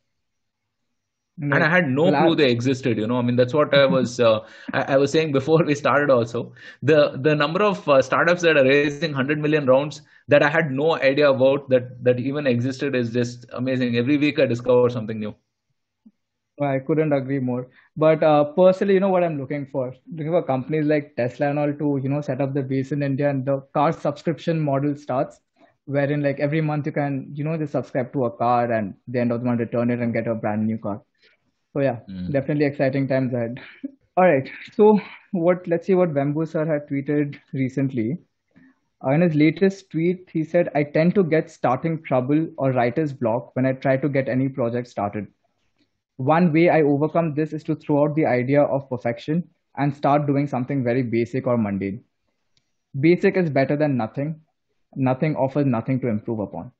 and 1.40 1.54
I 1.54 1.68
had 1.68 1.88
no 1.88 2.10
clue 2.10 2.36
they 2.36 2.50
existed. 2.50 2.96
You 2.96 3.06
know, 3.06 3.18
I 3.18 3.22
mean, 3.22 3.36
that's 3.36 3.54
what 3.54 3.74
I 3.74 3.86
was 3.96 4.20
uh, 4.20 4.40
I, 4.72 4.94
I, 4.94 4.96
was 4.96 5.10
saying 5.10 5.32
before 5.32 5.64
we 5.64 5.74
started. 5.74 6.10
Also, 6.10 6.52
the 6.82 7.18
the 7.20 7.34
number 7.34 7.62
of 7.62 7.88
uh, 7.88 8.00
startups 8.02 8.42
that 8.42 8.56
are 8.56 8.64
raising 8.64 9.12
hundred 9.12 9.40
million 9.40 9.66
rounds 9.66 10.02
that 10.28 10.42
I 10.42 10.48
had 10.48 10.70
no 10.70 10.96
idea 10.96 11.30
about 11.30 11.68
that 11.70 12.02
that 12.04 12.20
even 12.20 12.46
existed 12.46 12.94
is 12.94 13.12
just 13.12 13.46
amazing. 13.52 13.96
Every 13.96 14.16
week 14.16 14.38
I 14.38 14.46
discover 14.46 14.88
something 14.90 15.18
new. 15.18 15.34
I 16.62 16.78
couldn't 16.78 17.12
agree 17.12 17.40
more. 17.40 17.68
But 17.96 18.22
uh, 18.22 18.44
personally, 18.44 18.94
you 18.94 19.00
know 19.00 19.08
what 19.08 19.24
I'm 19.24 19.40
looking 19.40 19.66
for? 19.66 19.92
Looking 20.12 20.30
for 20.30 20.42
companies 20.42 20.86
like 20.86 21.16
Tesla 21.16 21.50
and 21.50 21.58
all 21.58 21.72
to 21.72 22.00
you 22.00 22.08
know 22.08 22.20
set 22.20 22.40
up 22.40 22.54
the 22.54 22.62
base 22.62 22.92
in 22.92 23.02
India 23.02 23.28
and 23.28 23.44
the 23.44 23.60
car 23.74 23.92
subscription 23.92 24.60
model 24.60 24.96
starts 24.96 25.40
wherein 25.86 26.22
like 26.22 26.40
every 26.40 26.60
month 26.60 26.86
you 26.86 26.92
can 26.92 27.30
you 27.34 27.44
know 27.44 27.56
just 27.56 27.72
subscribe 27.72 28.12
to 28.12 28.24
a 28.24 28.30
car 28.30 28.72
and 28.72 28.94
the 29.08 29.20
end 29.20 29.32
of 29.32 29.40
the 29.40 29.46
month 29.46 29.60
return 29.60 29.90
it 29.90 30.00
and 30.00 30.12
get 30.12 30.26
a 30.26 30.34
brand 30.34 30.66
new 30.66 30.78
car. 30.78 31.02
So 31.72 31.80
yeah 31.80 31.98
mm. 32.08 32.32
definitely 32.32 32.64
exciting 32.64 33.08
times 33.08 33.34
ahead. 33.34 33.60
All 34.16 34.24
right. 34.24 34.48
So 34.72 34.98
what 35.32 35.66
let's 35.66 35.86
see 35.86 35.94
what 35.94 36.14
Vembu 36.14 36.48
sir 36.48 36.64
had 36.64 36.88
tweeted 36.88 37.36
recently. 37.52 38.18
Uh, 39.04 39.10
in 39.10 39.20
his 39.20 39.34
latest 39.34 39.90
tweet 39.90 40.30
he 40.32 40.42
said 40.42 40.70
i 40.74 40.82
tend 40.82 41.14
to 41.14 41.22
get 41.22 41.50
starting 41.50 42.02
trouble 42.04 42.48
or 42.56 42.72
writer's 42.72 43.12
block 43.12 43.54
when 43.54 43.66
i 43.66 43.72
try 43.72 43.98
to 43.98 44.08
get 44.08 44.28
any 44.28 44.48
project 44.48 44.88
started. 44.88 45.26
One 46.16 46.52
way 46.52 46.70
i 46.70 46.80
overcome 46.80 47.34
this 47.34 47.52
is 47.52 47.64
to 47.64 47.74
throw 47.74 48.04
out 48.04 48.14
the 48.14 48.24
idea 48.24 48.62
of 48.62 48.88
perfection 48.88 49.44
and 49.76 49.94
start 49.94 50.26
doing 50.26 50.46
something 50.46 50.82
very 50.84 51.02
basic 51.02 51.46
or 51.46 51.58
mundane. 51.58 52.02
Basic 52.98 53.36
is 53.36 53.50
better 53.50 53.76
than 53.76 53.96
nothing 53.96 54.40
nothing 54.96 55.36
offers 55.36 55.66
nothing 55.66 56.00
to 56.00 56.08
improve 56.08 56.40
upon. 56.40 56.72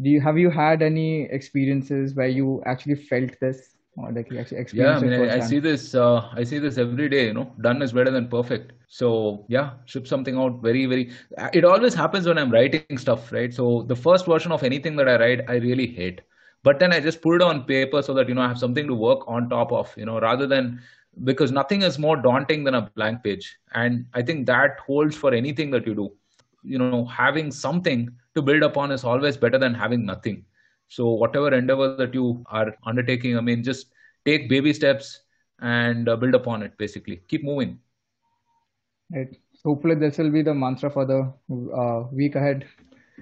Do 0.00 0.08
you 0.08 0.20
have 0.20 0.38
you 0.38 0.50
had 0.50 0.82
any 0.82 1.22
experiences 1.22 2.14
where 2.14 2.28
you 2.28 2.62
actually 2.66 2.94
felt 2.94 3.38
this? 3.40 3.76
Or 3.96 4.10
like 4.10 4.30
you 4.30 4.38
actually 4.38 4.56
experienced 4.56 5.04
yeah 5.04 5.14
i 5.14 5.18
mean 5.18 5.30
I, 5.30 5.36
I, 5.36 5.40
see 5.40 5.58
this 5.58 5.94
uh, 5.94 6.26
i 6.32 6.42
see 6.44 6.58
this 6.58 6.78
every 6.78 7.10
day 7.10 7.26
you 7.26 7.34
know. 7.34 7.52
Done 7.60 7.82
is 7.82 7.92
better 7.92 8.10
than 8.10 8.28
perfect. 8.28 8.72
So 8.88 9.44
yeah 9.48 9.72
ship 9.84 10.06
something 10.06 10.38
out 10.38 10.62
very 10.62 10.86
very 10.86 11.10
it 11.52 11.66
always 11.66 11.92
happens 11.92 12.26
when 12.26 12.38
i'm 12.38 12.50
writing 12.50 12.96
stuff 12.96 13.30
right? 13.32 13.52
So 13.52 13.82
the 13.82 13.94
first 13.94 14.24
version 14.24 14.50
of 14.50 14.62
anything 14.62 14.96
that 14.96 15.10
i 15.10 15.16
write 15.18 15.42
i 15.48 15.56
really 15.56 15.86
hate. 15.86 16.22
But 16.62 16.78
then 16.78 16.94
i 16.94 17.00
just 17.00 17.20
put 17.20 17.34
it 17.34 17.42
on 17.42 17.64
paper 17.64 18.00
so 18.00 18.14
that 18.14 18.30
you 18.30 18.34
know 18.34 18.40
i 18.40 18.48
have 18.48 18.58
something 18.58 18.86
to 18.86 18.94
work 18.94 19.28
on 19.28 19.50
top 19.50 19.72
of 19.72 19.92
you 19.98 20.06
know 20.06 20.18
rather 20.20 20.46
than 20.46 20.80
because 21.24 21.52
nothing 21.52 21.82
is 21.82 21.98
more 21.98 22.16
daunting 22.16 22.64
than 22.64 22.74
a 22.74 22.90
blank 22.96 23.22
page. 23.22 23.58
And 23.74 24.06
i 24.14 24.22
think 24.22 24.46
that 24.46 24.78
holds 24.86 25.14
for 25.14 25.34
anything 25.34 25.70
that 25.72 25.86
you 25.86 25.94
do 25.94 26.10
you 26.62 26.78
know 26.78 27.04
having 27.06 27.50
something 27.50 28.10
to 28.34 28.42
build 28.42 28.62
upon 28.62 28.90
is 28.90 29.04
always 29.04 29.36
better 29.36 29.58
than 29.58 29.74
having 29.74 30.04
nothing. 30.04 30.44
So 30.88 31.10
whatever 31.10 31.54
endeavor 31.54 31.96
that 31.96 32.12
you 32.14 32.44
are 32.50 32.76
undertaking 32.86 33.38
i 33.38 33.40
mean 33.40 33.62
just 33.64 33.86
take 34.26 34.48
baby 34.48 34.72
steps 34.74 35.22
and 35.60 36.08
uh, 36.08 36.16
build 36.16 36.34
upon 36.34 36.62
it 36.62 36.76
basically. 36.76 37.22
Keep 37.28 37.44
moving. 37.44 37.78
Right. 39.14 39.36
Hopefully 39.64 39.94
this 39.94 40.18
will 40.18 40.30
be 40.30 40.42
the 40.42 40.54
mantra 40.54 40.90
for 40.90 41.04
the 41.04 41.32
uh, 41.74 42.08
week 42.12 42.34
ahead. 42.34 42.66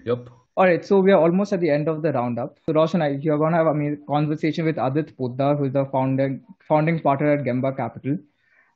Yep 0.04 0.30
all 0.60 0.66
right, 0.66 0.84
so 0.84 1.00
we 1.00 1.10
are 1.10 1.18
almost 1.18 1.54
at 1.54 1.60
the 1.60 1.70
end 1.70 1.88
of 1.88 2.02
the 2.02 2.12
roundup. 2.12 2.58
So 2.66 2.74
Roshan, 2.74 3.00
I, 3.00 3.10
you're 3.12 3.38
going 3.38 3.52
to 3.52 3.58
have 3.58 3.66
a 3.66 3.96
conversation 4.06 4.66
with 4.66 4.76
Adit 4.76 5.16
Poddar, 5.16 5.56
who 5.56 5.64
is 5.64 5.72
the 5.72 5.86
founding 5.86 6.44
founding 6.68 7.00
partner 7.00 7.32
at 7.32 7.44
Gemba 7.44 7.74
Capital, 7.76 8.18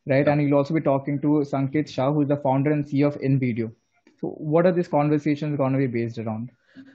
right? 0.06 0.26
And 0.26 0.40
you'll 0.40 0.56
also 0.56 0.72
be 0.72 0.80
talking 0.80 1.20
to 1.20 1.44
Sanket 1.52 1.88
Shah, 1.88 2.10
who 2.12 2.22
is 2.22 2.28
the 2.28 2.38
founder 2.38 2.72
and 2.72 2.84
CEO 2.84 3.08
of 3.08 3.20
InVideo. 3.20 3.70
So, 4.24 4.30
what 4.38 4.64
are 4.64 4.72
these 4.72 4.88
conversations 4.88 5.58
going 5.58 5.72
to 5.72 5.78
be 5.78 5.86
based 5.86 6.18
around? 6.18 6.50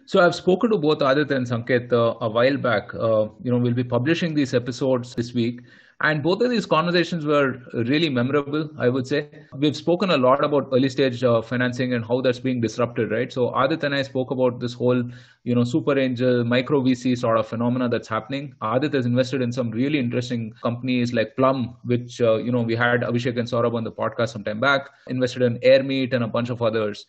So 0.08 0.20
I've 0.20 0.34
spoken 0.34 0.72
to 0.72 0.78
both 0.78 1.04
Adit 1.04 1.30
and 1.30 1.46
Sanket 1.46 1.94
uh, 1.94 2.16
a 2.22 2.28
while 2.28 2.58
back. 2.58 2.92
Uh, 2.96 3.28
you 3.44 3.52
know, 3.52 3.60
we'll 3.60 3.76
be 3.76 3.84
publishing 3.84 4.34
these 4.34 4.56
episodes 4.56 5.14
this 5.14 5.32
week, 5.36 5.62
and 6.02 6.24
both 6.24 6.42
of 6.42 6.50
these 6.50 6.66
conversations 6.66 7.26
were 7.26 7.62
really 7.74 8.08
memorable. 8.08 8.70
I 8.78 8.88
would 8.88 9.06
say 9.06 9.28
we've 9.54 9.76
spoken 9.76 10.12
a 10.12 10.18
lot 10.18 10.44
about 10.46 10.70
early 10.72 10.88
stage 10.88 11.24
uh, 11.26 11.42
financing 11.42 11.94
and 11.94 12.06
how 12.06 12.22
that's 12.22 12.40
being 12.40 12.62
disrupted, 12.62 13.12
right? 13.12 13.32
So 13.32 13.54
Adit 13.54 13.84
and 13.84 13.94
I 13.94 14.04
spoke 14.04 14.32
about 14.32 14.62
this 14.62 14.74
whole, 14.74 15.04
you 15.44 15.56
know, 15.56 15.66
super 15.66 16.00
angel, 16.00 16.46
micro 16.46 16.82
VC 16.82 17.18
sort 17.18 17.38
of 17.38 17.48
phenomena 17.48 17.90
that's 17.90 18.08
happening. 18.08 18.56
Adit 18.62 18.94
has 18.94 19.06
invested 19.06 19.42
in 19.42 19.52
some 19.52 19.72
really 19.72 20.00
interesting 20.00 20.54
companies 20.64 21.12
like 21.12 21.36
Plum, 21.36 21.76
which 21.84 22.22
uh, 22.22 22.38
you 22.38 22.54
know 22.54 22.62
we 22.62 22.76
had 22.76 23.02
Abhishek 23.02 23.38
and 23.38 23.48
Saurabh 23.48 23.76
on 23.76 23.84
the 23.84 23.92
podcast 23.92 24.30
some 24.30 24.44
time 24.46 24.62
back. 24.62 24.90
Invested 25.08 25.42
in 25.42 25.58
Airmeet 25.60 26.14
and 26.14 26.24
a 26.24 26.28
bunch 26.28 26.50
of 26.50 26.62
others 26.62 27.06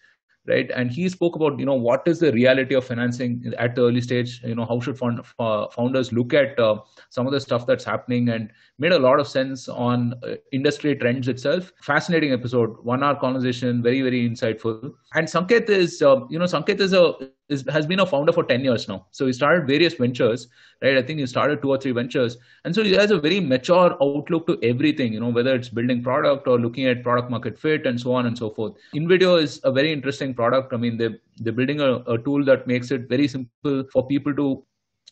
right? 0.46 0.70
And 0.74 0.90
he 0.90 1.08
spoke 1.08 1.36
about 1.36 1.58
you 1.58 1.66
know 1.66 1.74
what 1.74 2.02
is 2.06 2.20
the 2.20 2.32
reality 2.32 2.74
of 2.74 2.84
financing 2.84 3.52
at 3.58 3.74
the 3.74 3.82
early 3.82 4.00
stage? 4.00 4.40
You 4.44 4.54
know 4.54 4.64
how 4.64 4.80
should 4.80 4.98
fund, 4.98 5.20
uh, 5.38 5.68
founders 5.68 6.12
look 6.12 6.34
at 6.34 6.58
uh, 6.58 6.80
some 7.10 7.26
of 7.26 7.32
the 7.32 7.40
stuff 7.40 7.66
that's 7.66 7.84
happening 7.84 8.28
and 8.28 8.50
made 8.78 8.92
a 8.92 8.98
lot 8.98 9.20
of 9.20 9.28
sense 9.28 9.68
on 9.68 10.14
uh, 10.22 10.36
industry 10.52 10.94
trends 10.96 11.28
itself. 11.28 11.72
Fascinating 11.82 12.32
episode. 12.32 12.76
One 12.82 13.02
hour 13.02 13.16
conversation. 13.16 13.82
Very 13.82 14.02
very 14.02 14.28
insightful. 14.28 14.92
And 15.14 15.26
sanket 15.26 15.68
is 15.68 16.02
uh, 16.02 16.26
you 16.28 16.38
know 16.38 16.46
sanket 16.46 16.80
is 16.80 16.92
a 16.92 17.14
is, 17.50 17.64
has 17.68 17.86
been 17.86 18.00
a 18.00 18.06
founder 18.06 18.32
for 18.32 18.44
10 18.44 18.64
years 18.64 18.88
now. 18.88 19.06
So 19.10 19.26
he 19.26 19.32
started 19.32 19.66
various 19.66 19.94
ventures, 19.94 20.48
right? 20.82 20.96
I 20.96 21.02
think 21.02 21.18
he 21.20 21.26
started 21.26 21.60
two 21.60 21.70
or 21.70 21.78
three 21.78 21.92
ventures. 21.92 22.38
And 22.64 22.74
so 22.74 22.82
he 22.82 22.92
has 22.92 23.10
a 23.10 23.18
very 23.18 23.40
mature 23.40 23.96
outlook 24.00 24.46
to 24.46 24.58
everything, 24.62 25.12
you 25.12 25.20
know, 25.20 25.28
whether 25.28 25.54
it's 25.54 25.68
building 25.68 26.02
product 26.02 26.46
or 26.46 26.58
looking 26.58 26.86
at 26.86 27.02
product 27.02 27.30
market 27.30 27.58
fit 27.58 27.86
and 27.86 28.00
so 28.00 28.14
on 28.14 28.26
and 28.26 28.38
so 28.38 28.50
forth. 28.50 28.74
InVideo 28.94 29.42
is 29.42 29.60
a 29.64 29.72
very 29.72 29.92
interesting 29.92 30.32
product. 30.32 30.72
I 30.72 30.76
mean, 30.76 30.96
they, 30.96 31.10
they're 31.38 31.52
building 31.52 31.80
a, 31.80 31.96
a 32.14 32.18
tool 32.18 32.44
that 32.44 32.66
makes 32.66 32.90
it 32.90 33.08
very 33.08 33.28
simple 33.28 33.84
for 33.92 34.06
people 34.06 34.34
to, 34.34 34.64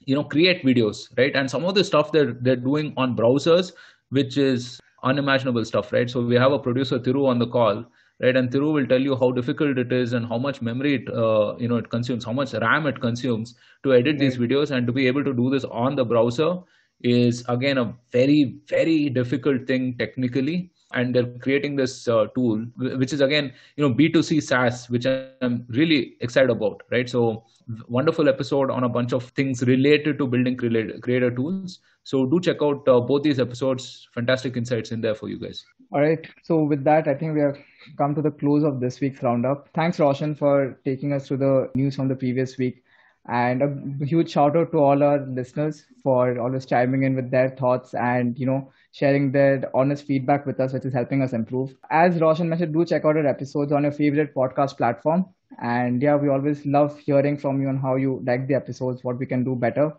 you 0.05 0.15
know, 0.15 0.25
create 0.25 0.65
videos, 0.65 1.09
right? 1.19 1.35
And 1.35 1.51
some 1.51 1.65
of 1.65 1.75
the 1.75 1.85
stuff 1.85 2.13
they're, 2.13 2.33
they're 2.41 2.57
doing 2.57 2.95
on 2.97 3.17
browsers, 3.17 3.73
which 4.11 4.39
is 4.39 4.81
unimaginable 5.03 5.65
stuff, 5.65 5.93
right? 5.93 6.09
So 6.09 6.25
we 6.25 6.37
have 6.37 6.53
a 6.53 6.59
producer, 6.59 6.99
Thiru, 6.99 7.27
on 7.27 7.39
the 7.39 7.47
call 7.47 7.85
right? 8.21 8.37
And 8.37 8.51
Thiru 8.51 8.73
will 8.73 8.87
tell 8.87 9.01
you 9.01 9.17
how 9.17 9.31
difficult 9.33 9.79
it 9.79 9.93
is 9.93 10.13
and 10.13 10.27
how 10.27 10.39
much 10.39 10.61
memory 10.63 10.95
it, 10.95 11.09
uh, 11.15 11.57
you 11.59 11.69
know, 11.69 11.77
it 11.77 11.91
consumes, 11.91 12.25
how 12.25 12.33
much 12.33 12.53
RAM 12.55 12.87
it 12.87 13.01
consumes 13.01 13.55
to 13.85 13.95
edit 13.95 14.15
right. 14.15 14.19
these 14.19 14.39
videos, 14.39 14.71
and 14.71 14.87
to 14.87 14.93
be 14.93 15.07
able 15.07 15.25
to 15.25 15.33
do 15.33 15.51
this 15.51 15.65
on 15.65 15.97
the 15.97 16.05
browser 16.05 16.59
is 17.01 17.45
again 17.49 17.79
a 17.79 17.95
very 18.11 18.59
very 18.69 19.09
difficult 19.09 19.67
thing 19.67 19.97
technically 19.97 20.73
and 20.93 21.15
they're 21.15 21.27
creating 21.41 21.77
this 21.77 22.09
uh, 22.09 22.27
tool 22.35 22.65
which 22.77 23.13
is 23.13 23.21
again 23.21 23.53
you 23.77 23.87
know 23.87 23.95
b2c 23.95 24.43
saas 24.43 24.89
which 24.89 25.07
i'm 25.07 25.67
really 25.69 26.17
excited 26.21 26.51
about 26.51 26.83
right? 26.91 27.09
So 27.09 27.45
wonderful 27.89 28.29
episode 28.29 28.71
on 28.71 28.85
a 28.85 28.89
bunch 28.89 29.13
of 29.13 29.25
things 29.31 29.63
related 29.63 30.19
to 30.19 30.27
building 30.27 30.57
creator 30.57 31.31
tools. 31.31 31.81
So 32.05 32.25
do 32.25 32.41
check 32.41 32.63
out 32.63 32.89
uh, 32.89 33.01
both 33.01 33.23
these 33.23 33.39
episodes. 33.39 34.09
Fantastic 34.15 34.57
insights 34.57 34.93
in 34.93 35.01
there 35.03 35.15
for 35.15 35.29
you 35.29 35.39
guys. 35.39 35.65
All 35.93 36.01
right. 36.01 36.27
So 36.43 36.63
with 36.63 36.85
that 36.85 37.09
i 37.09 37.15
think 37.15 37.35
we 37.35 37.41
have 37.41 37.59
come 37.97 38.15
to 38.15 38.23
the 38.23 38.31
close 38.31 38.65
of 38.65 38.81
this 38.81 39.01
week's 39.01 39.23
roundup. 39.23 39.69
Thanks 39.75 39.99
roshan 40.01 40.35
for 40.35 40.79
taking 40.85 41.13
us 41.13 41.29
through 41.29 41.39
the 41.39 41.71
news 41.75 41.97
from 41.97 42.09
the 42.09 42.17
previous 42.17 42.57
week 42.59 42.83
and 43.27 43.63
a 43.63 44.05
huge 44.05 44.31
shout 44.31 44.57
out 44.57 44.71
to 44.73 44.79
all 44.79 45.03
our 45.03 45.19
listeners 45.27 45.85
for 46.03 46.39
always 46.39 46.65
chiming 46.67 47.03
in 47.03 47.15
with 47.15 47.31
their 47.31 47.51
thoughts 47.51 47.95
and 47.95 48.39
you 48.39 48.47
know 48.47 48.71
sharing 48.93 49.31
their 49.33 49.71
honest 49.75 50.07
feedback 50.07 50.47
with 50.47 50.61
us 50.61 50.73
which 50.73 50.85
is 50.85 50.93
helping 50.93 51.23
us 51.23 51.33
improve. 51.33 51.75
As 51.91 52.21
roshan 52.21 52.49
mentioned 52.49 52.73
do 52.73 52.85
check 52.85 53.05
out 53.05 53.17
our 53.17 53.27
episodes 53.27 53.73
on 53.73 53.83
your 53.83 53.93
favorite 53.93 54.35
podcast 54.35 54.77
platform. 54.77 55.27
And 55.63 56.03
yeah 56.03 56.17
we 56.17 56.29
always 56.29 56.65
love 56.67 56.99
hearing 56.99 57.37
from 57.37 57.61
you 57.61 57.69
on 57.69 57.79
how 57.79 57.97
you 57.97 58.23
like 58.27 58.47
the 58.49 58.55
episodes 58.55 59.05
what 59.05 59.19
we 59.19 59.27
can 59.27 59.45
do 59.45 59.55
better. 59.55 59.93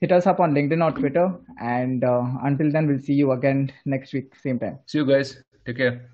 Hit 0.00 0.12
us 0.12 0.26
up 0.26 0.40
on 0.40 0.54
linkedin 0.54 0.84
or 0.84 0.96
twitter. 0.96 1.34
And 1.60 2.04
uh, 2.04 2.24
until 2.42 2.70
then 2.72 2.86
we'll 2.86 3.00
see 3.00 3.14
you 3.14 3.32
again 3.32 3.72
next 3.84 4.12
week 4.12 4.34
same 4.36 4.58
time. 4.58 4.78
See 4.86 4.98
you 4.98 5.06
guys. 5.06 5.42
Take 5.66 5.76
care 5.76 6.10